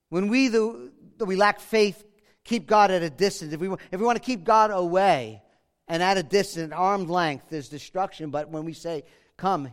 [0.09, 2.05] When we the, we lack faith,
[2.45, 3.53] keep God at a distance.
[3.53, 5.43] If we, if we want to keep God away
[5.89, 8.31] and at a distance, at arm's length, there's destruction.
[8.31, 9.05] But when we say,
[9.37, 9.71] Come,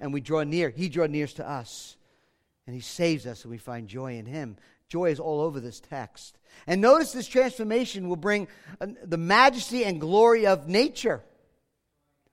[0.00, 1.96] and we draw near, He draws near to us.
[2.66, 4.56] And He saves us, and we find joy in Him.
[4.88, 6.38] Joy is all over this text.
[6.66, 8.48] And notice this transformation will bring
[8.80, 11.22] uh, the majesty and glory of nature.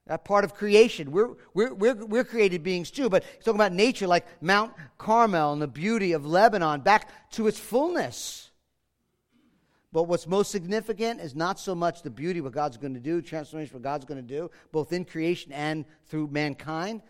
[0.06, 1.12] That part of creation.
[1.12, 5.52] We're, we're, we're, we're created beings too, but he's talking about nature like Mount Carmel
[5.52, 8.50] and the beauty of Lebanon back to its fullness.
[9.92, 13.20] But what's most significant is not so much the beauty, what God's going to do,
[13.20, 17.02] transformation, what God's going to do, both in creation and through mankind.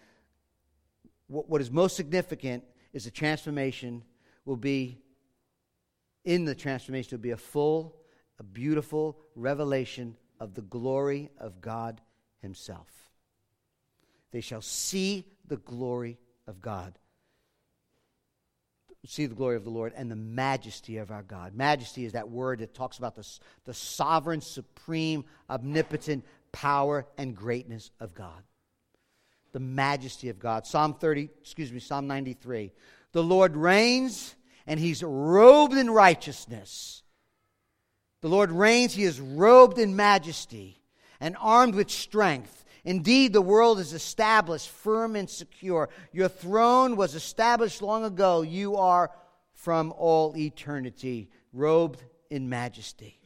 [1.28, 4.02] What, what is most significant is the transformation
[4.44, 4.98] will be
[6.24, 7.96] in the transformation will be a full,
[8.38, 12.00] a beautiful revelation of the glory of God
[12.40, 12.88] Himself.
[14.30, 16.98] They shall see the glory of God.
[19.04, 21.54] See the glory of the Lord and the majesty of our God.
[21.54, 23.28] Majesty is that word that talks about the,
[23.64, 28.42] the sovereign, supreme, omnipotent power and greatness of God.
[29.52, 30.66] The majesty of God.
[30.66, 32.70] Psalm 30, excuse me, Psalm 93.
[33.10, 37.02] The Lord reigns and he's robed in righteousness.
[38.20, 40.80] The Lord reigns, he is robed in majesty
[41.20, 42.64] and armed with strength.
[42.84, 45.88] Indeed, the world is established firm and secure.
[46.12, 48.42] Your throne was established long ago.
[48.42, 49.10] You are
[49.54, 53.18] from all eternity, robed in majesty.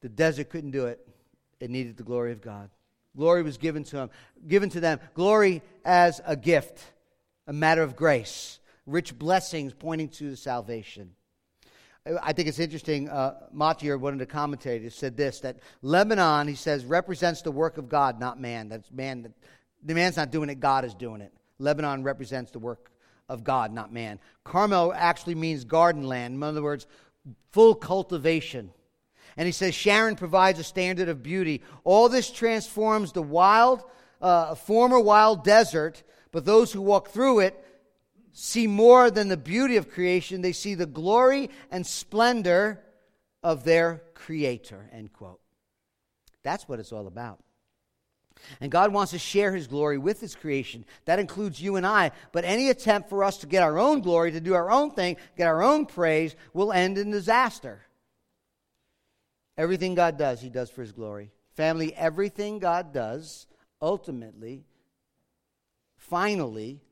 [0.00, 1.06] The desert couldn't do it.
[1.60, 2.70] It needed the glory of God.
[3.16, 4.10] Glory was given to him,
[4.46, 5.00] given to them.
[5.14, 6.80] Glory as a gift,
[7.46, 11.12] a matter of grace rich blessings pointing to salvation.
[12.22, 13.08] I think it's interesting.
[13.08, 17.88] Uh, one of the commentators, said this that Lebanon, he says, represents the work of
[17.88, 18.68] God, not man.
[18.68, 19.22] That's man.
[19.22, 19.32] That,
[19.84, 21.32] the man's not doing it, God is doing it.
[21.58, 22.90] Lebanon represents the work
[23.28, 24.20] of God, not man.
[24.44, 26.34] Carmel actually means garden land.
[26.34, 26.86] In other words,
[27.52, 28.70] full cultivation.
[29.36, 31.62] And he says Sharon provides a standard of beauty.
[31.84, 33.82] All this transforms the wild,
[34.20, 37.62] uh, former wild desert, but those who walk through it
[38.38, 42.84] see more than the beauty of creation, they see the glory and splendor
[43.42, 44.90] of their creator.
[44.92, 45.40] End quote.
[46.42, 47.42] That's what it's all about.
[48.60, 50.84] And God wants to share his glory with his creation.
[51.06, 52.10] That includes you and I.
[52.32, 55.16] But any attempt for us to get our own glory, to do our own thing,
[55.38, 57.86] get our own praise, will end in disaster.
[59.56, 61.30] Everything God does, he does for his glory.
[61.54, 63.46] Family, everything God does,
[63.80, 64.66] ultimately,
[65.96, 66.82] finally,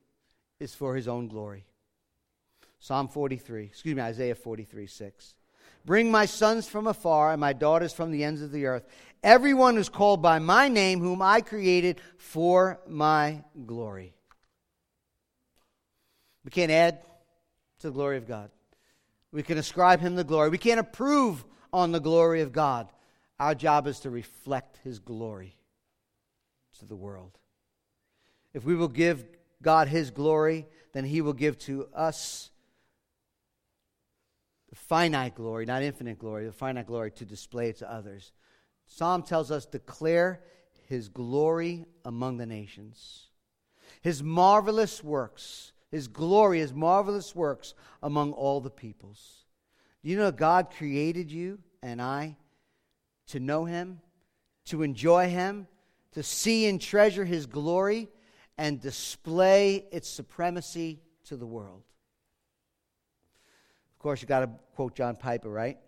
[0.60, 1.64] is for his own glory.
[2.78, 5.34] Psalm 43, excuse me, Isaiah 43, 6.
[5.84, 8.86] Bring my sons from afar and my daughters from the ends of the earth.
[9.22, 14.14] Everyone who's called by my name, whom I created for my glory.
[16.44, 17.00] We can't add
[17.80, 18.50] to the glory of God.
[19.32, 20.50] We can ascribe him the glory.
[20.50, 22.88] We can't approve on the glory of God.
[23.40, 25.56] Our job is to reflect his glory
[26.78, 27.38] to the world.
[28.52, 29.24] If we will give
[29.64, 32.50] God his glory, then he will give to us
[34.70, 38.32] the finite glory, not infinite glory, the finite glory to display it to others.
[38.86, 40.40] Psalm tells us declare
[40.86, 43.28] his glory among the nations.
[44.02, 49.44] His marvelous works, his glory, his marvelous works among all the peoples.
[50.02, 52.36] You know God created you and I
[53.28, 54.00] to know him,
[54.66, 55.66] to enjoy him,
[56.12, 58.08] to see and treasure his glory,
[58.58, 61.82] and display its supremacy to the world?
[63.92, 65.78] Of course, you got to quote John Piper, right?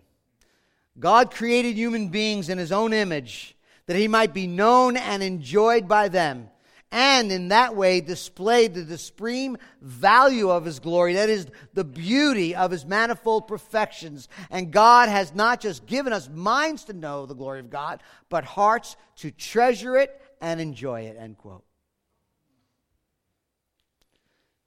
[0.99, 3.57] God created human beings in his own image
[3.87, 6.49] that he might be known and enjoyed by them,
[6.91, 12.55] and in that way displayed the supreme value of his glory, that is, the beauty
[12.55, 14.29] of his manifold perfections.
[14.51, 18.45] And God has not just given us minds to know the glory of God, but
[18.45, 21.17] hearts to treasure it and enjoy it.
[21.19, 21.66] End quote.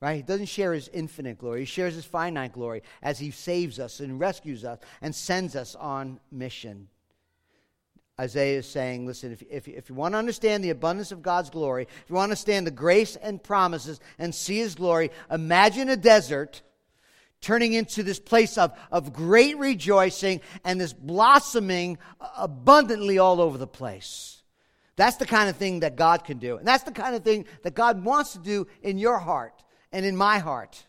[0.01, 0.17] Right?
[0.17, 1.61] He doesn't share his infinite glory.
[1.61, 5.75] He shares his finite glory as he saves us and rescues us and sends us
[5.75, 6.87] on mission.
[8.17, 11.49] Isaiah is saying, listen, if, if, if you want to understand the abundance of God's
[11.49, 15.89] glory, if you want to understand the grace and promises and see his glory, imagine
[15.89, 16.61] a desert
[17.41, 21.97] turning into this place of, of great rejoicing and this blossoming
[22.37, 24.43] abundantly all over the place.
[24.97, 26.57] That's the kind of thing that God can do.
[26.57, 30.05] And that's the kind of thing that God wants to do in your heart and
[30.05, 30.85] in my heart.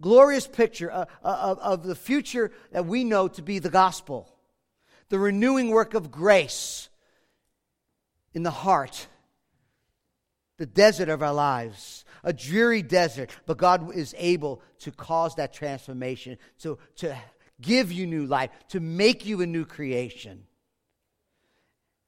[0.00, 4.30] Glorious picture of, of, of the future that we know to be the gospel
[5.10, 6.88] the renewing work of grace
[8.32, 9.06] in the heart,
[10.56, 15.52] the desert of our lives, a dreary desert, but God is able to cause that
[15.52, 17.16] transformation, to, to
[17.60, 20.44] give you new life, to make you a new creation,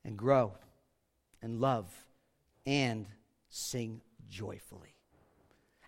[0.05, 0.55] and grow
[1.43, 1.93] and love
[2.65, 3.07] and
[3.51, 4.96] sing joyfully.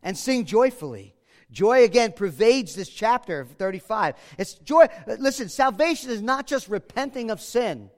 [0.03, 1.15] And sing joyfully.
[1.51, 4.15] Joy again pervades this chapter of 35.
[4.37, 4.87] It's joy.
[5.07, 7.91] Listen, salvation is not just repenting of sin,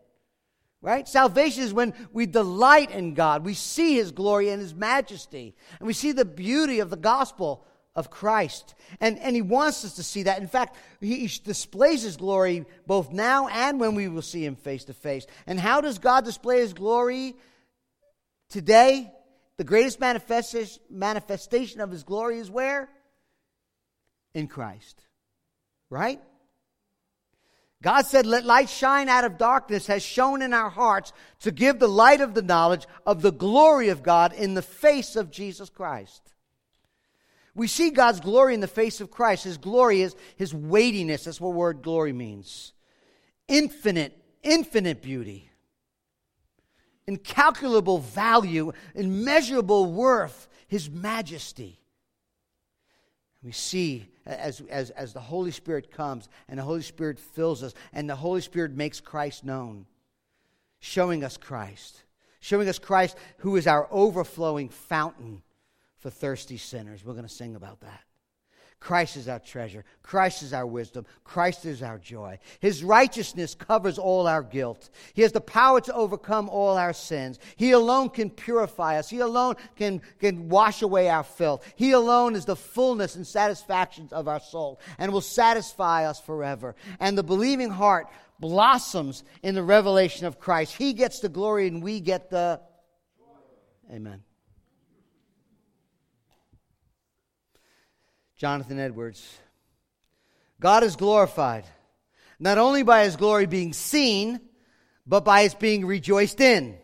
[0.80, 1.08] right?
[1.08, 3.44] Salvation is when we delight in God.
[3.44, 7.66] We see His glory and His majesty, and we see the beauty of the gospel
[7.96, 8.76] of Christ.
[9.00, 10.40] And, and He wants us to see that.
[10.40, 14.84] In fact, He displays His glory both now and when we will see Him face
[14.84, 15.26] to face.
[15.48, 17.34] And how does God display His glory
[18.48, 19.12] today?
[19.60, 22.88] The greatest manifestation of His glory is where?
[24.32, 25.02] in Christ.
[25.90, 26.18] Right?
[27.82, 31.78] God said, Let light shine out of darkness, has shone in our hearts to give
[31.78, 35.68] the light of the knowledge of the glory of God in the face of Jesus
[35.68, 36.32] Christ.
[37.54, 39.44] We see God's glory in the face of Christ.
[39.44, 41.24] His glory is his weightiness.
[41.24, 42.72] That's what word glory means.
[43.46, 45.49] Infinite, infinite beauty.
[47.10, 51.80] Incalculable value, immeasurable worth, his majesty.
[53.42, 57.74] We see as, as, as the Holy Spirit comes and the Holy Spirit fills us
[57.92, 59.86] and the Holy Spirit makes Christ known,
[60.78, 62.04] showing us Christ,
[62.38, 65.42] showing us Christ who is our overflowing fountain
[65.96, 67.04] for thirsty sinners.
[67.04, 68.02] We're going to sing about that.
[68.80, 69.84] Christ is our treasure.
[70.02, 71.04] Christ is our wisdom.
[71.22, 72.38] Christ is our joy.
[72.60, 74.88] His righteousness covers all our guilt.
[75.12, 77.38] He has the power to overcome all our sins.
[77.56, 79.10] He alone can purify us.
[79.10, 81.70] He alone can, can wash away our filth.
[81.76, 86.74] He alone is the fullness and satisfactions of our soul and will satisfy us forever.
[86.98, 88.08] And the believing heart
[88.38, 90.74] blossoms in the revelation of Christ.
[90.74, 92.62] He gets the glory and we get the.
[93.92, 94.22] Amen.
[98.40, 99.36] Jonathan Edwards.
[100.60, 101.66] God is glorified,
[102.38, 104.40] not only by his glory being seen,
[105.06, 106.78] but by its being rejoiced in.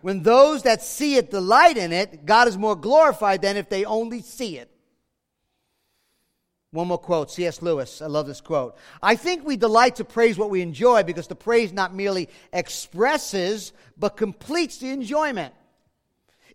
[0.00, 3.84] When those that see it delight in it, God is more glorified than if they
[3.84, 4.70] only see it.
[6.70, 7.60] One more quote, C.S.
[7.60, 8.00] Lewis.
[8.00, 8.78] I love this quote.
[9.02, 13.74] I think we delight to praise what we enjoy because the praise not merely expresses,
[13.98, 15.52] but completes the enjoyment.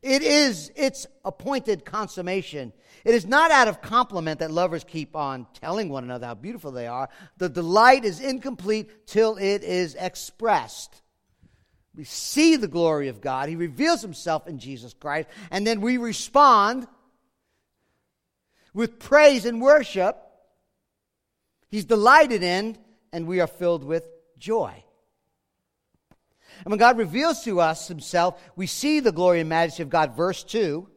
[0.01, 2.73] It is its appointed consummation.
[3.03, 6.71] It is not out of compliment that lovers keep on telling one another how beautiful
[6.71, 7.09] they are.
[7.37, 11.01] The delight is incomplete till it is expressed.
[11.95, 13.49] We see the glory of God.
[13.49, 15.27] He reveals himself in Jesus Christ.
[15.51, 16.87] And then we respond
[18.73, 20.17] with praise and worship.
[21.69, 22.77] He's delighted in,
[23.11, 24.83] and we are filled with joy.
[26.63, 30.15] And when God reveals to us himself, we see the glory and majesty of God.
[30.15, 30.87] Verse 2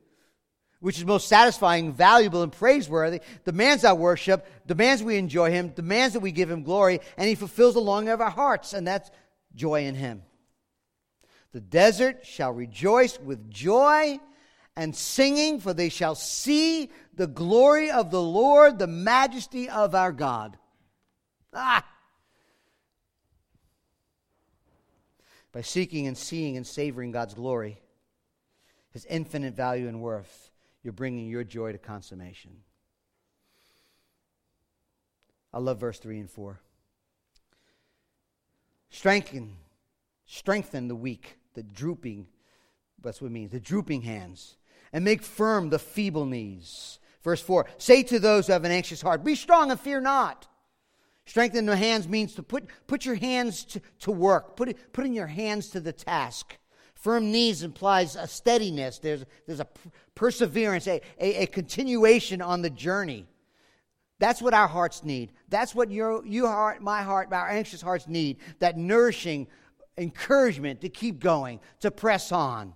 [0.80, 6.14] which is most satisfying, valuable, and praiseworthy, demands our worship, demands we enjoy Him, demands
[6.14, 8.72] that we give Him glory, and He fulfills the longing of our hearts.
[8.72, 9.08] And that's
[9.54, 10.22] joy in him.
[11.52, 14.18] The desert shall rejoice with joy
[14.76, 20.12] and singing, for they shall see the glory of the Lord, the majesty of our
[20.12, 20.56] God.
[21.54, 21.86] Ah!
[25.52, 27.80] By seeking and seeing and savoring God's glory,
[28.90, 30.50] His infinite value and worth,
[30.82, 32.62] you're bringing your joy to consummation.
[35.52, 36.60] I love verse 3 and 4.
[38.88, 39.56] Strengthen,
[40.26, 42.26] strengthen the weak, the drooping,
[43.02, 44.56] that's what it means, the drooping hands,
[44.92, 46.98] and make firm the feeble knees.
[47.22, 50.46] Verse 4 Say to those who have an anxious heart, Be strong and fear not.
[51.26, 55.06] Strengthen the hands means to put, put your hands to, to work, put, it, put
[55.06, 56.56] in your hands to the task.
[56.94, 59.66] Firm knees implies a steadiness, there's, there's a
[60.14, 63.26] perseverance, a, a, a continuation on the journey.
[64.18, 65.32] That's what our hearts need.
[65.48, 68.36] That's what your, your heart, my heart, our anxious hearts need.
[68.60, 69.48] That nourishing
[69.98, 72.74] encouragement to keep going, to press on.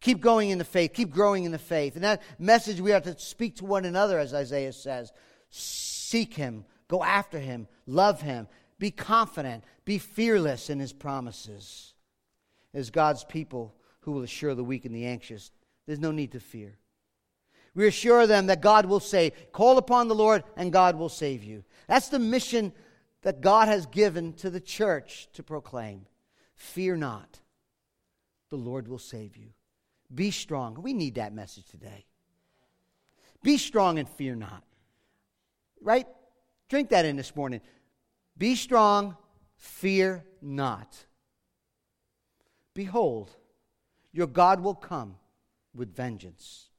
[0.00, 1.94] Keep going in the faith, keep growing in the faith.
[1.94, 5.12] And that message we have to speak to one another, as Isaiah says.
[5.50, 8.46] Seek him, go after him, love him,
[8.78, 11.94] be confident, be fearless in his promises.
[12.74, 15.50] As God's people who will assure the weak and the anxious,
[15.86, 16.76] there's no need to fear.
[17.74, 19.32] Reassure them that God will save.
[19.52, 21.64] Call upon the Lord and God will save you.
[21.88, 22.74] That's the mission
[23.22, 26.04] that God has given to the church to proclaim.
[26.56, 27.40] Fear not,
[28.50, 29.48] the Lord will save you.
[30.14, 30.76] Be strong.
[30.82, 32.04] We need that message today.
[33.42, 34.62] Be strong and fear not.
[35.80, 36.06] Right?
[36.72, 37.60] Drink that in this morning.
[38.38, 39.14] Be strong,
[39.56, 40.96] fear not.
[42.72, 43.30] Behold,
[44.10, 45.16] your God will come
[45.74, 46.70] with vengeance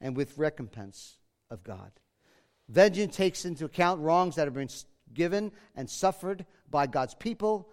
[0.00, 1.18] and with recompense
[1.50, 1.90] of God.
[2.70, 4.70] Vengeance takes into account wrongs that have been
[5.12, 7.68] given and suffered by God's people.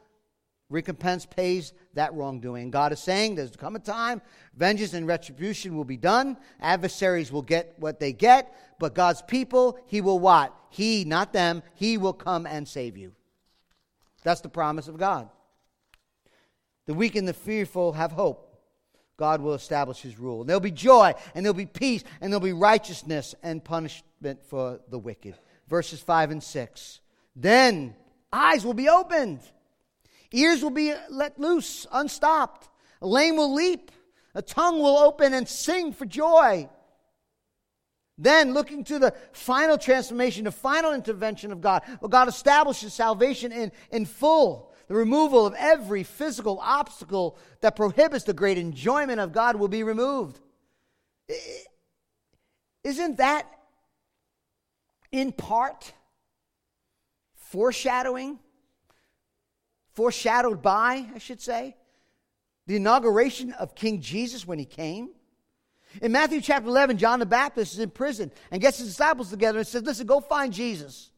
[0.70, 2.70] Recompense pays that wrongdoing.
[2.70, 4.22] God is saying there's come a time,
[4.55, 6.38] vengeance and retribution will be done.
[6.61, 10.53] Adversaries will get what they get, but God's people, He will what?
[10.70, 13.13] He, not them, He will come and save you.
[14.24, 15.30] That's the promise of God.
[16.86, 18.45] The weak and the fearful have hope.
[19.17, 20.41] God will establish his rule.
[20.41, 24.80] And there'll be joy, and there'll be peace, and there'll be righteousness and punishment for
[24.89, 25.36] the wicked.
[25.67, 26.99] Verses 5 and 6.
[27.36, 27.95] Then
[28.32, 29.41] eyes will be opened,
[30.32, 32.69] ears will be let loose, unstopped.
[33.01, 33.91] A lame will leap,
[34.36, 36.69] a tongue will open and sing for joy.
[38.17, 43.51] Then, looking to the final transformation, the final intervention of God, well, God establishes salvation
[43.51, 49.32] in, in full the removal of every physical obstacle that prohibits the great enjoyment of
[49.32, 50.39] God will be removed.
[52.84, 53.45] Isn't that
[55.11, 55.93] in part
[57.36, 58.39] foreshadowing?
[59.99, 61.75] Foreshadowed by, I should say,
[62.67, 65.09] the inauguration of King Jesus when he came.
[66.01, 69.57] In Matthew chapter 11, John the Baptist is in prison and gets his disciples together
[69.57, 71.11] and says, Listen, go find Jesus.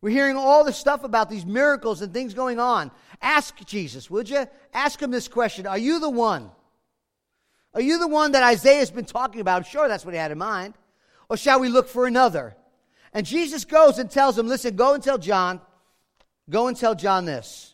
[0.00, 2.92] We're hearing all this stuff about these miracles and things going on.
[3.20, 4.46] Ask Jesus, would you?
[4.72, 6.52] Ask him this question Are you the one?
[7.74, 9.56] Are you the one that Isaiah has been talking about?
[9.56, 10.74] I'm sure that's what he had in mind.
[11.28, 12.54] Or shall we look for another?
[13.12, 15.60] And Jesus goes and tells him, Listen, go and tell John,
[16.48, 17.72] go and tell John this.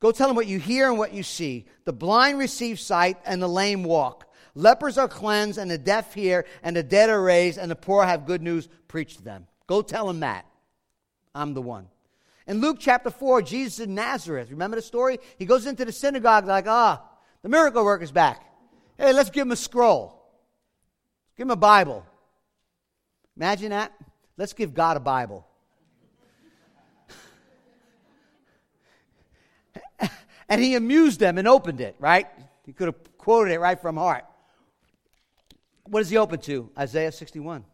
[0.00, 1.66] Go tell them what you hear and what you see.
[1.84, 4.30] The blind receive sight and the lame walk.
[4.54, 8.04] Lepers are cleansed and the deaf hear and the dead are raised and the poor
[8.04, 9.46] have good news preached to them.
[9.66, 10.46] Go tell them that.
[11.34, 11.88] I'm the one.
[12.46, 15.18] In Luke chapter 4, Jesus in Nazareth, remember the story?
[15.38, 17.02] He goes into the synagogue like, ah,
[17.42, 18.42] the miracle worker's back.
[18.96, 20.22] Hey, let's give him a scroll.
[21.36, 22.06] Give him a Bible.
[23.36, 23.92] Imagine that.
[24.36, 25.46] Let's give God a Bible.
[30.48, 32.26] And he amused them and opened it, right?
[32.64, 34.24] He could have quoted it right from heart.
[35.84, 36.70] What is he open to?
[36.76, 37.64] Isaiah 61.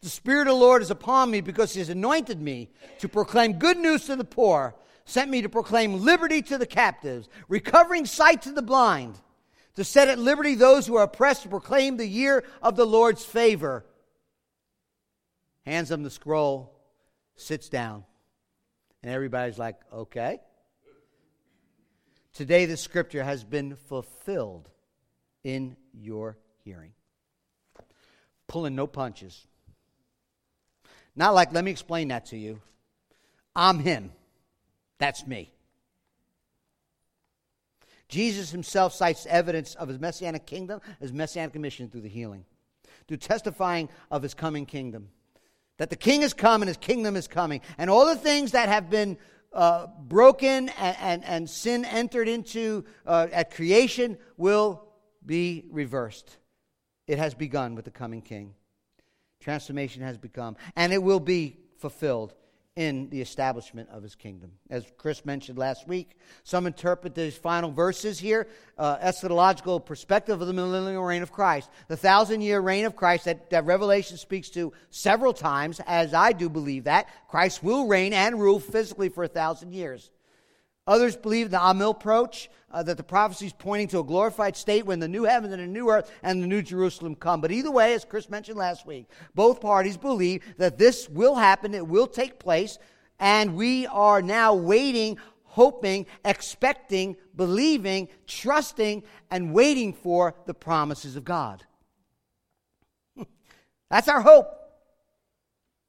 [0.00, 3.54] The Spirit of the Lord is upon me because He has anointed me to proclaim
[3.54, 8.42] good news to the poor, sent me to proclaim liberty to the captives, recovering sight
[8.42, 9.18] to the blind,
[9.74, 13.24] to set at liberty those who are oppressed, to proclaim the year of the Lord's
[13.24, 13.84] favor.
[15.66, 16.78] Hands him the scroll,
[17.36, 18.04] sits down,
[19.02, 20.40] and everybody's like, okay.
[22.38, 24.70] Today, the scripture has been fulfilled
[25.42, 26.92] in your hearing.
[28.46, 29.48] Pulling no punches.
[31.16, 32.60] Not like, let me explain that to you.
[33.56, 34.12] I'm him.
[34.98, 35.50] That's me.
[38.08, 42.44] Jesus himself cites evidence of his messianic kingdom, his messianic mission through the healing,
[43.08, 45.08] through testifying of his coming kingdom.
[45.78, 47.62] That the king is come and his kingdom is coming.
[47.78, 49.18] And all the things that have been
[49.52, 54.84] uh, broken and, and, and, sin entered into uh, at creation will
[55.24, 56.36] be reversed.
[57.06, 58.54] It has begun with the coming king.
[59.40, 62.34] Transformation has become, and it will be fulfilled
[62.78, 64.52] in the establishment of his kingdom.
[64.70, 66.12] As Chris mentioned last week,
[66.44, 68.46] some interpret these final verses here,
[68.78, 71.70] uh, eschatological perspective of the millennial reign of Christ.
[71.88, 76.30] The thousand year reign of Christ that, that Revelation speaks to several times, as I
[76.30, 77.08] do believe that.
[77.26, 80.12] Christ will reign and rule physically for a thousand years.
[80.88, 84.86] Others believe the Amill approach, uh, that the prophecy is pointing to a glorified state
[84.86, 87.42] when the new heavens and the new earth and the new Jerusalem come.
[87.42, 91.74] But either way, as Chris mentioned last week, both parties believe that this will happen,
[91.74, 92.78] it will take place,
[93.20, 101.24] and we are now waiting, hoping, expecting, believing, trusting, and waiting for the promises of
[101.24, 101.64] God.
[103.90, 104.54] That's our hope.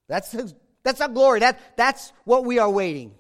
[0.10, 0.36] That's,
[0.84, 1.42] that's our glory.
[1.42, 3.14] That, that's what we are waiting.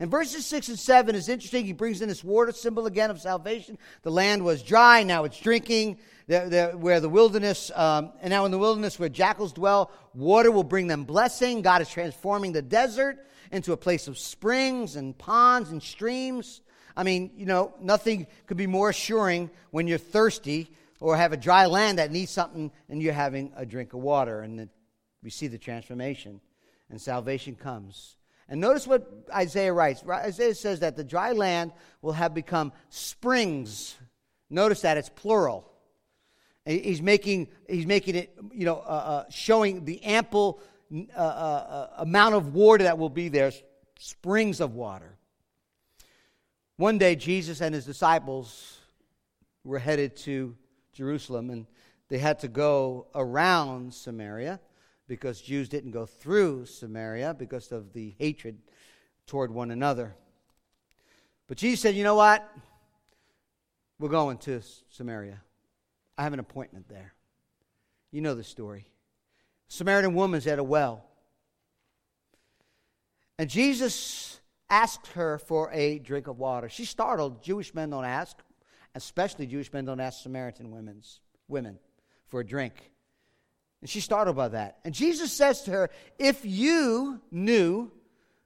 [0.00, 1.64] And verses 6 and 7 is interesting.
[1.64, 3.78] He brings in this water symbol again of salvation.
[4.02, 5.98] The land was dry, now it's drinking.
[6.26, 10.86] Where the wilderness, um, and now in the wilderness where jackals dwell, water will bring
[10.86, 11.60] them blessing.
[11.60, 13.18] God is transforming the desert
[13.52, 16.62] into a place of springs and ponds and streams.
[16.96, 21.36] I mean, you know, nothing could be more assuring when you're thirsty or have a
[21.36, 24.40] dry land that needs something and you're having a drink of water.
[24.40, 24.68] And the,
[25.22, 26.40] we see the transformation,
[26.88, 28.16] and salvation comes.
[28.48, 30.04] And notice what Isaiah writes.
[30.06, 31.72] Isaiah says that the dry land
[32.02, 33.96] will have become springs.
[34.50, 35.70] Notice that it's plural.
[36.66, 40.60] He's making, he's making it, you know, uh, uh, showing the ample
[40.92, 43.52] uh, uh, uh, amount of water that will be there,
[43.98, 45.16] springs of water.
[46.76, 48.78] One day, Jesus and his disciples
[49.62, 50.56] were headed to
[50.92, 51.66] Jerusalem, and
[52.08, 54.60] they had to go around Samaria
[55.06, 58.58] because Jews didn't go through Samaria because of the hatred
[59.26, 60.14] toward one another.
[61.46, 62.48] But Jesus said, You know what?
[63.98, 65.40] We're going to Samaria.
[66.16, 67.14] I have an appointment there.
[68.10, 68.86] You know the story.
[69.68, 71.04] Samaritan woman's at a well.
[73.38, 74.40] And Jesus
[74.70, 76.68] asked her for a drink of water.
[76.68, 77.42] She's startled.
[77.42, 78.36] Jewish men don't ask,
[78.94, 81.78] especially Jewish men don't ask Samaritan women's, women
[82.28, 82.92] for a drink.
[83.84, 84.78] And she's startled by that.
[84.82, 87.92] And Jesus says to her, If you knew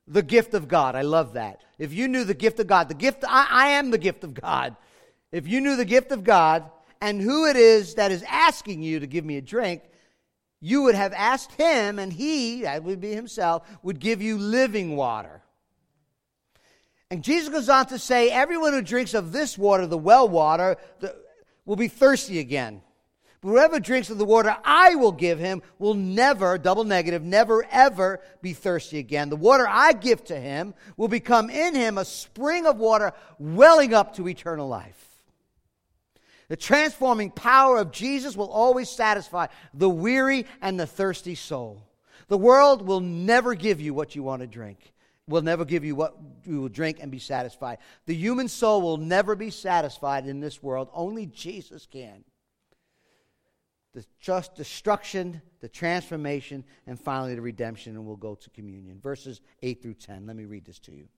[0.09, 1.63] the gift of God, I love that.
[1.79, 4.35] If you knew the gift of God, the gift, I, I am the gift of
[4.35, 4.75] God.
[5.31, 6.69] If you knew the gift of God
[7.01, 9.83] and who it is that is asking you to give me a drink,
[10.61, 14.97] you would have asked him, and he, that would be himself, would give you living
[14.97, 15.41] water.
[17.13, 20.79] And Jesus goes on to say, Everyone who drinks of this water, the well water,
[20.99, 21.15] the,
[21.65, 22.83] will be thirsty again.
[23.43, 28.21] Whoever drinks of the water I will give him will never, double negative, never ever
[28.43, 29.29] be thirsty again.
[29.29, 33.95] The water I give to him will become in him a spring of water welling
[33.95, 35.05] up to eternal life.
[36.49, 41.83] The transforming power of Jesus will always satisfy the weary and the thirsty soul.
[42.27, 44.93] The world will never give you what you want to drink.
[45.29, 47.79] Will never give you what you will drink and be satisfied.
[48.07, 50.89] The human soul will never be satisfied in this world.
[50.93, 52.25] Only Jesus can
[53.99, 59.01] the just destruction, the transformation, and finally the redemption, and we'll go to communion.
[59.03, 60.25] Verses 8 through 10.
[60.25, 61.09] Let me read this to you.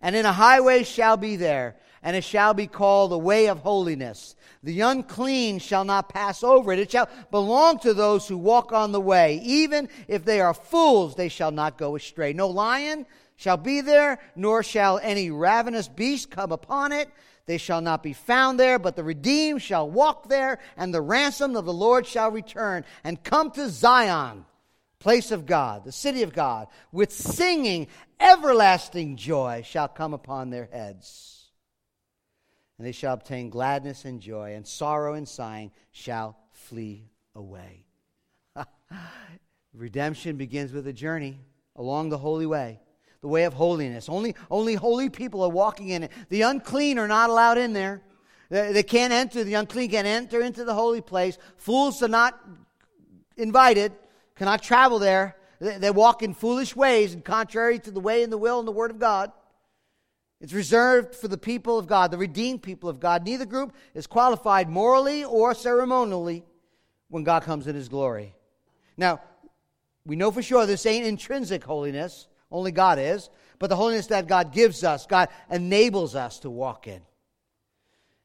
[0.00, 3.58] And in a highway shall be there, and it shall be called the way of
[3.60, 4.36] holiness.
[4.62, 6.78] The unclean shall not pass over it.
[6.78, 9.40] It shall belong to those who walk on the way.
[9.42, 12.32] Even if they are fools, they shall not go astray.
[12.32, 13.06] No lion
[13.36, 17.08] shall be there, nor shall any ravenous beast come upon it.
[17.46, 21.56] They shall not be found there, but the redeemed shall walk there, and the ransom
[21.56, 24.46] of the Lord shall return and come to Zion,
[24.98, 27.88] place of God, the city of God, with singing,
[28.18, 31.50] everlasting joy shall come upon their heads.
[32.78, 37.84] And they shall obtain gladness and joy, and sorrow and sighing shall flee away.
[39.74, 41.40] Redemption begins with a journey
[41.76, 42.80] along the holy way
[43.24, 44.10] the way of holiness.
[44.10, 46.12] Only, only holy people are walking in it.
[46.28, 48.02] The unclean are not allowed in there.
[48.50, 51.38] They, they can't enter, the unclean can't enter into the holy place.
[51.56, 52.38] Fools are not
[53.38, 53.92] invited,
[54.36, 55.36] cannot travel there.
[55.58, 58.68] They, they walk in foolish ways and contrary to the way and the will and
[58.68, 59.32] the word of God.
[60.42, 63.24] It's reserved for the people of God, the redeemed people of God.
[63.24, 66.44] Neither group is qualified morally or ceremonially
[67.08, 68.34] when God comes in his glory.
[68.98, 69.22] Now,
[70.04, 72.28] we know for sure this ain't intrinsic holiness.
[72.50, 73.30] Only God is.
[73.58, 77.02] But the holiness that God gives us, God enables us to walk in.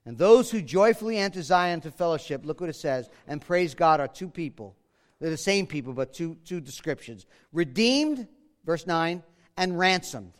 [0.05, 3.99] And those who joyfully enter Zion to fellowship, look what it says, and praise God
[3.99, 4.75] are two people.
[5.19, 8.27] They're the same people, but two, two descriptions redeemed,
[8.65, 9.21] verse 9,
[9.57, 10.33] and ransomed.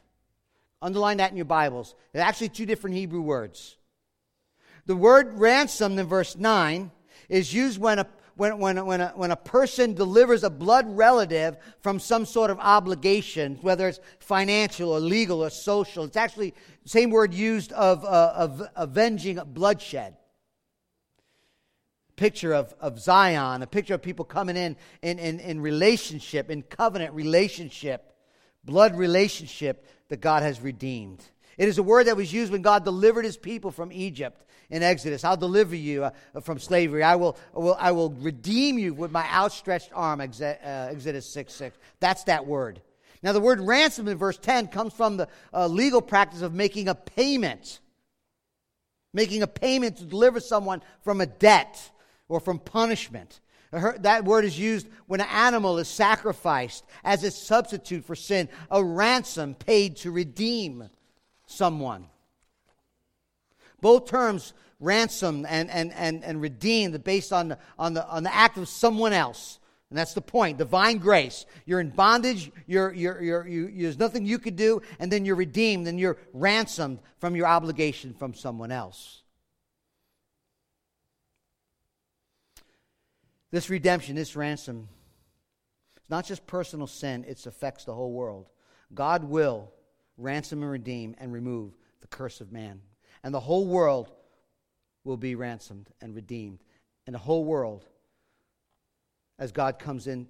[0.82, 1.94] Underline that in your Bibles.
[2.14, 3.78] They're actually two different Hebrew words.
[4.86, 6.90] The word ransom in verse 9
[7.28, 8.08] is used when a,
[8.40, 12.58] when, when, when, a, when a person delivers a blood relative from some sort of
[12.60, 16.06] obligation, whether it's financial or legal or social.
[16.06, 20.16] It's actually the same word used of, uh, of avenging bloodshed.
[22.16, 26.64] Picture of, of Zion, a picture of people coming in in, in in relationship, in
[26.64, 28.14] covenant relationship,
[28.64, 31.24] blood relationship that God has redeemed.
[31.60, 34.82] It is a word that was used when God delivered his people from Egypt in
[34.82, 35.26] Exodus.
[35.26, 37.04] I'll deliver you uh, from slavery.
[37.04, 41.78] I will, will, I will redeem you with my outstretched arm, uh, Exodus 6 6.
[42.00, 42.82] That's that word.
[43.22, 46.88] Now, the word ransom in verse 10 comes from the uh, legal practice of making
[46.88, 47.82] a payment.
[49.14, 51.92] Making a payment to deliver someone from a debt
[52.30, 53.42] or from punishment.
[53.72, 58.82] That word is used when an animal is sacrificed as a substitute for sin, a
[58.82, 60.90] ransom paid to redeem
[61.50, 62.06] someone.
[63.82, 68.34] Both terms, ransom and, and, and, and redeemed, based on the, on, the, on the
[68.34, 69.60] act of someone else.
[69.90, 71.46] And that's the point divine grace.
[71.66, 75.36] You're in bondage, you're, you're, you're, you, there's nothing you could do, and then you're
[75.36, 79.24] redeemed and you're ransomed from your obligation from someone else.
[83.52, 84.90] This redemption, this ransom,
[85.98, 88.48] it's not just personal sin, it affects the whole world.
[88.94, 89.72] God will
[90.20, 92.82] ransom and redeem and remove the curse of man
[93.24, 94.12] and the whole world
[95.04, 96.60] will be ransomed and redeemed.
[97.06, 97.86] And the whole world,
[99.38, 100.28] as God comes in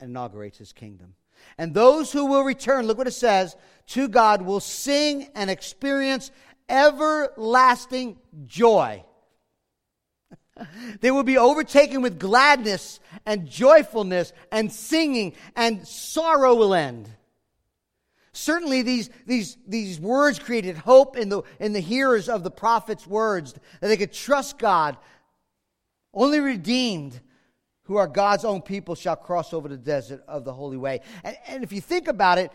[0.00, 1.14] and inaugurates his kingdom.
[1.58, 3.56] And those who will return, look what it says,
[3.88, 6.30] to God will sing and experience
[6.68, 9.04] everlasting joy.
[11.00, 17.08] they will be overtaken with gladness and joyfulness and singing, and sorrow will end.
[18.34, 23.06] Certainly, these, these, these words created hope in the, in the hearers of the prophet's
[23.06, 24.96] words that they could trust God.
[26.14, 27.20] Only redeemed
[27.84, 31.00] who are God's own people shall cross over the desert of the holy way.
[31.24, 32.50] And, and if you think about it,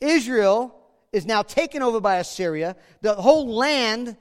[0.00, 0.76] Israel
[1.12, 2.76] is now taken over by Assyria.
[3.00, 4.16] The whole land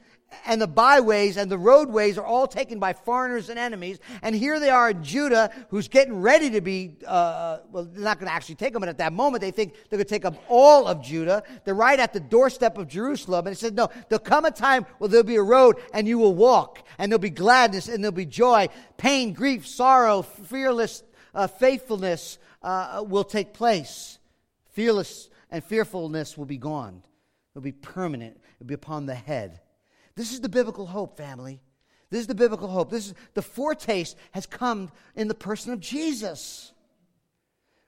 [0.45, 3.99] and the byways and the roadways are all taken by foreigners and enemies.
[4.21, 8.19] And here they are in Judah, who's getting ready to be, uh, well, they're not
[8.19, 10.26] going to actually take them, but at that moment they think they're going to take
[10.26, 11.43] up all of Judah.
[11.63, 13.47] They're right at the doorstep of Jerusalem.
[13.47, 16.17] And he said, No, there'll come a time where there'll be a road and you
[16.17, 18.67] will walk, and there'll be gladness and there'll be joy,
[18.97, 21.03] pain, grief, sorrow, fearless
[21.36, 24.17] uh, faithfulness uh, will take place.
[24.71, 27.03] Fearless and fearfulness will be gone.
[27.53, 29.59] It'll be permanent, it'll be upon the head.
[30.16, 31.61] This is the biblical hope, family.
[32.09, 32.89] This is the biblical hope.
[32.89, 36.72] This is the foretaste has come in the person of Jesus.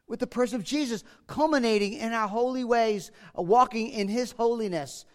[0.08, 5.06] With the person of Jesus culminating in our holy ways, uh, walking in his holiness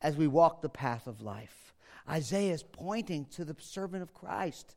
[0.00, 1.74] as we walk the path of life.
[2.08, 4.76] Isaiah is pointing to the servant of Christ.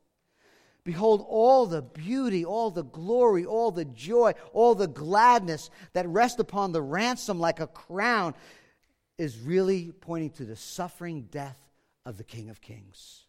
[0.83, 6.39] Behold, all the beauty, all the glory, all the joy, all the gladness that rest
[6.39, 8.33] upon the ransom like a crown
[9.19, 11.57] is really pointing to the suffering death
[12.05, 13.25] of the King of Kings.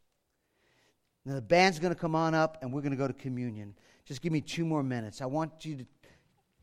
[1.27, 3.75] Now, the band's going to come on up and we're going to go to communion.
[4.07, 5.21] Just give me two more minutes.
[5.21, 5.87] I want you to,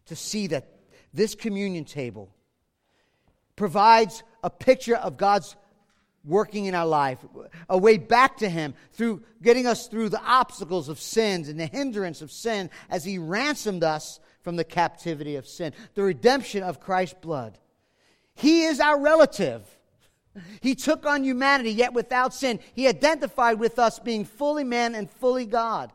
[0.07, 0.79] to see that
[1.13, 2.33] this communion table
[3.57, 5.57] provides a picture of God's
[6.23, 7.19] working in our life,
[7.67, 11.65] a way back to Him through getting us through the obstacles of sins and the
[11.65, 16.79] hindrance of sin as He ransomed us from the captivity of sin, the redemption of
[16.79, 17.59] Christ's blood.
[18.37, 19.63] He is our relative.
[20.61, 22.59] He took on humanity, yet without sin.
[22.75, 25.91] He identified with us being fully man and fully God.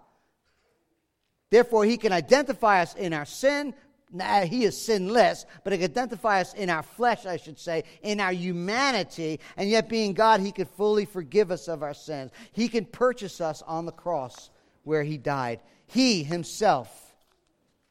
[1.51, 3.75] Therefore, he can identify us in our sin.
[4.11, 7.85] Now, he is sinless, but he can identify us in our flesh, I should say,
[8.03, 9.39] in our humanity.
[9.57, 12.33] And yet, being God, he could fully forgive us of our sins.
[12.51, 14.51] He can purchase us on the cross
[14.83, 15.61] where he died.
[15.87, 17.15] He himself,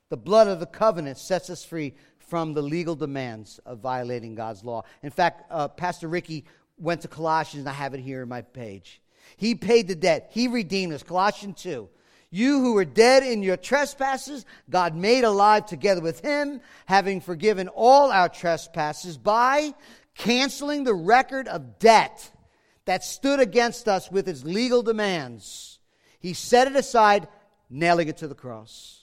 [0.10, 1.94] the blood of the covenant, sets us free
[2.32, 4.84] from the legal demands of violating God's law.
[5.04, 6.46] In fact, uh, Pastor Ricky
[6.78, 9.02] went to Colossians, and I have it here in my page.
[9.36, 11.04] He paid the debt, He redeemed us.
[11.04, 11.90] Colossians 2.
[12.30, 17.68] You who were dead in your trespasses, God made alive together with Him, having forgiven
[17.68, 19.74] all our trespasses by
[20.16, 22.32] canceling the record of debt
[22.86, 25.80] that stood against us with its legal demands.
[26.22, 27.28] He set it aside,
[27.70, 29.01] nailing it to the cross.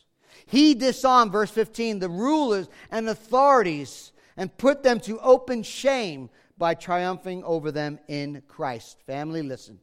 [0.49, 6.75] He disarmed, verse 15, the rulers and authorities and put them to open shame by
[6.75, 8.99] triumphing over them in Christ.
[9.07, 9.79] Family, listen.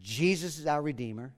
[0.00, 1.32] Jesus is our Redeemer.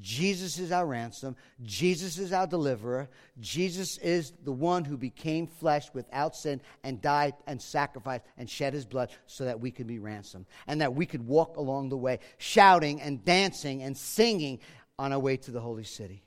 [0.00, 1.36] Jesus is our ransom.
[1.62, 3.08] Jesus is our deliverer.
[3.40, 8.74] Jesus is the one who became flesh without sin and died and sacrificed and shed
[8.74, 11.96] his blood so that we could be ransomed and that we could walk along the
[11.96, 14.60] way, shouting and dancing and singing
[14.98, 16.22] on our way to the holy city.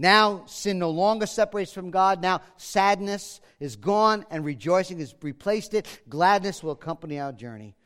[0.00, 2.22] Now, sin no longer separates from God.
[2.22, 5.86] Now, sadness is gone and rejoicing has replaced it.
[6.08, 7.76] Gladness will accompany our journey.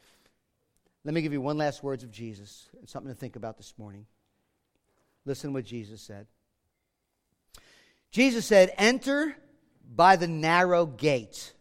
[1.04, 4.06] Let me give you one last words of Jesus, something to think about this morning.
[5.24, 6.28] Listen to what Jesus said.
[8.12, 9.34] Jesus said, Enter
[9.92, 11.52] by the narrow gate.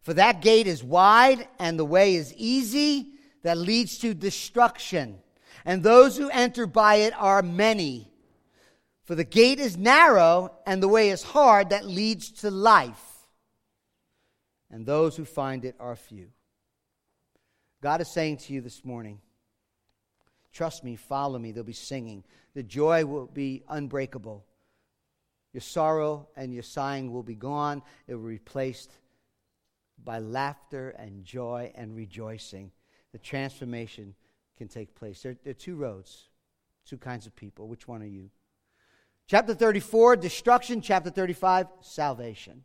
[0.00, 3.10] For that gate is wide and the way is easy
[3.42, 5.18] that leads to destruction.
[5.66, 8.11] And those who enter by it are many.
[9.12, 13.28] For the gate is narrow and the way is hard that leads to life.
[14.70, 16.28] And those who find it are few.
[17.82, 19.20] God is saying to you this morning,
[20.50, 21.52] trust me, follow me.
[21.52, 22.24] They'll be singing.
[22.54, 24.46] The joy will be unbreakable.
[25.52, 27.82] Your sorrow and your sighing will be gone.
[28.08, 28.92] It will be replaced
[30.02, 32.72] by laughter and joy and rejoicing.
[33.12, 34.14] The transformation
[34.56, 35.20] can take place.
[35.20, 36.30] There, there are two roads,
[36.86, 37.68] two kinds of people.
[37.68, 38.30] Which one are you?
[39.32, 40.82] Chapter 34, destruction.
[40.82, 42.64] Chapter 35, salvation.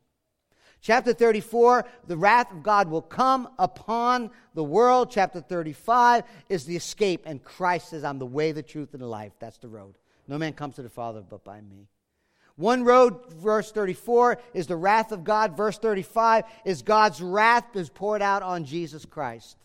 [0.82, 5.10] Chapter 34, the wrath of God will come upon the world.
[5.10, 9.08] Chapter 35 is the escape, and Christ says, I'm the way, the truth, and the
[9.08, 9.32] life.
[9.40, 9.96] That's the road.
[10.28, 11.88] No man comes to the Father but by me.
[12.58, 15.56] One road, verse 34, is the wrath of God.
[15.56, 19.56] Verse 35 is God's wrath is poured out on Jesus Christ.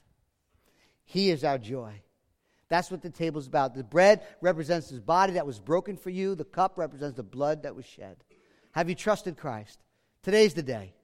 [1.05, 2.01] He is our joy.
[2.72, 3.74] That's what the table is about.
[3.74, 7.64] The bread represents his body that was broken for you, the cup represents the blood
[7.64, 8.16] that was shed.
[8.70, 9.78] Have you trusted Christ?
[10.22, 10.94] Today's the day.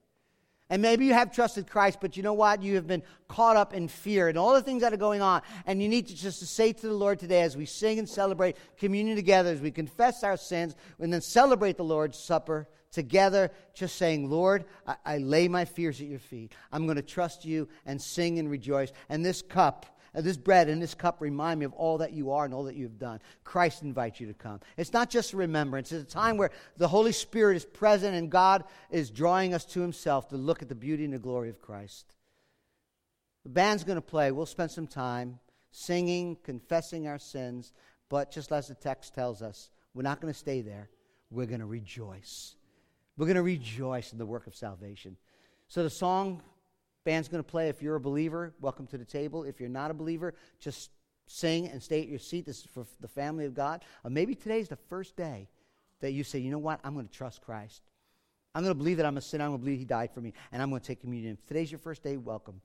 [0.71, 2.63] And maybe you have trusted Christ, but you know what?
[2.63, 5.43] You have been caught up in fear and all the things that are going on.
[5.67, 8.09] And you need to just to say to the Lord today as we sing and
[8.09, 13.51] celebrate communion together, as we confess our sins, and then celebrate the Lord's Supper together,
[13.75, 16.55] just saying, Lord, I, I lay my fears at your feet.
[16.73, 18.91] I'm going to trust you and sing and rejoice.
[19.11, 19.85] And this cup
[20.15, 22.65] Uh, this bread and this cup remind me of all that you are and all
[22.65, 23.21] that you've done.
[23.45, 24.61] Christ invites you to come.
[24.77, 28.31] It's not just a remembrance, it's a time where the Holy Spirit is present and
[28.31, 31.61] God is drawing us to Himself to look at the beauty and the glory of
[31.61, 32.15] Christ.
[33.45, 34.31] The band's going to play.
[34.31, 35.39] We'll spend some time
[35.71, 37.73] singing, confessing our sins,
[38.09, 40.89] but just as the text tells us, we're not going to stay there.
[41.31, 42.57] We're going to rejoice.
[43.17, 45.17] We're going to rejoice in the work of salvation.
[45.69, 46.43] So the song
[47.05, 47.69] Band's going to play.
[47.69, 49.45] If you're a believer, welcome to the table.
[49.45, 50.91] If you're not a believer, just
[51.27, 52.47] sing and stay at your seat.
[52.47, 53.85] This is for the family of God.
[54.05, 55.49] Or maybe today's the first day
[56.01, 56.81] that you say, you know what?
[56.85, 57.83] I'm going to trust Christ.
[58.55, 59.45] I'm going to believe that I'm a sinner.
[59.45, 61.39] I'm going to believe He died for me, and I'm going to take communion.
[61.41, 62.61] If today's your first day, welcome.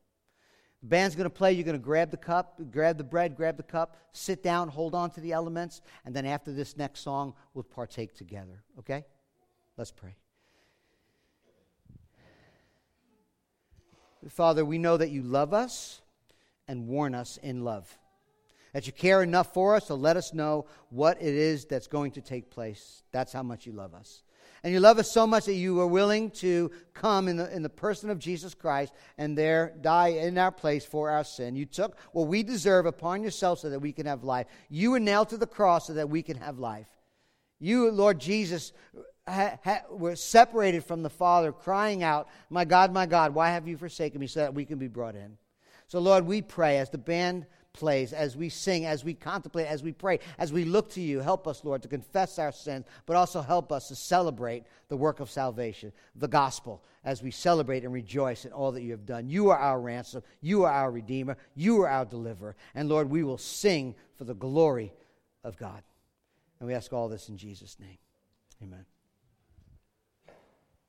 [0.82, 1.54] The band's going to play.
[1.54, 4.96] You're going to grab the cup, grab the bread, grab the cup, sit down, hold
[4.96, 8.64] on to the elements, and then after this next song, we'll partake together.
[8.80, 9.06] Okay?
[9.78, 10.16] Let's pray.
[14.30, 16.02] Father, we know that you love us
[16.68, 17.98] and warn us in love.
[18.74, 22.12] That you care enough for us to let us know what it is that's going
[22.14, 23.04] to take place.
[23.12, 24.24] That's how much you love us.
[24.64, 27.64] And you love us so much that you are willing to come in the, in
[27.64, 31.58] the person of Jesus Christ and there die in our place for our sin.
[31.58, 34.48] You took what we deserve upon yourself so that we can have life.
[34.70, 36.88] You were nailed to the cross so that we can have life.
[37.60, 38.72] You, Lord Jesus,
[39.28, 43.68] ha, ha, were separated from the Father, crying out, My God, my God, why have
[43.68, 44.28] you forsaken me?
[44.28, 45.38] so that we can be brought in.
[45.88, 49.82] So, Lord, we pray as the band plays, as we sing, as we contemplate, as
[49.82, 53.16] we pray, as we look to you, help us, Lord, to confess our sins, but
[53.16, 57.92] also help us to celebrate the work of salvation, the gospel, as we celebrate and
[57.92, 59.28] rejoice in all that you have done.
[59.28, 62.56] You are our ransom, you are our Redeemer, you are our deliverer.
[62.76, 64.94] And Lord, we will sing for the glory
[65.44, 65.82] of God.
[66.60, 67.98] And we ask all this in Jesus' name.
[68.62, 68.86] Amen.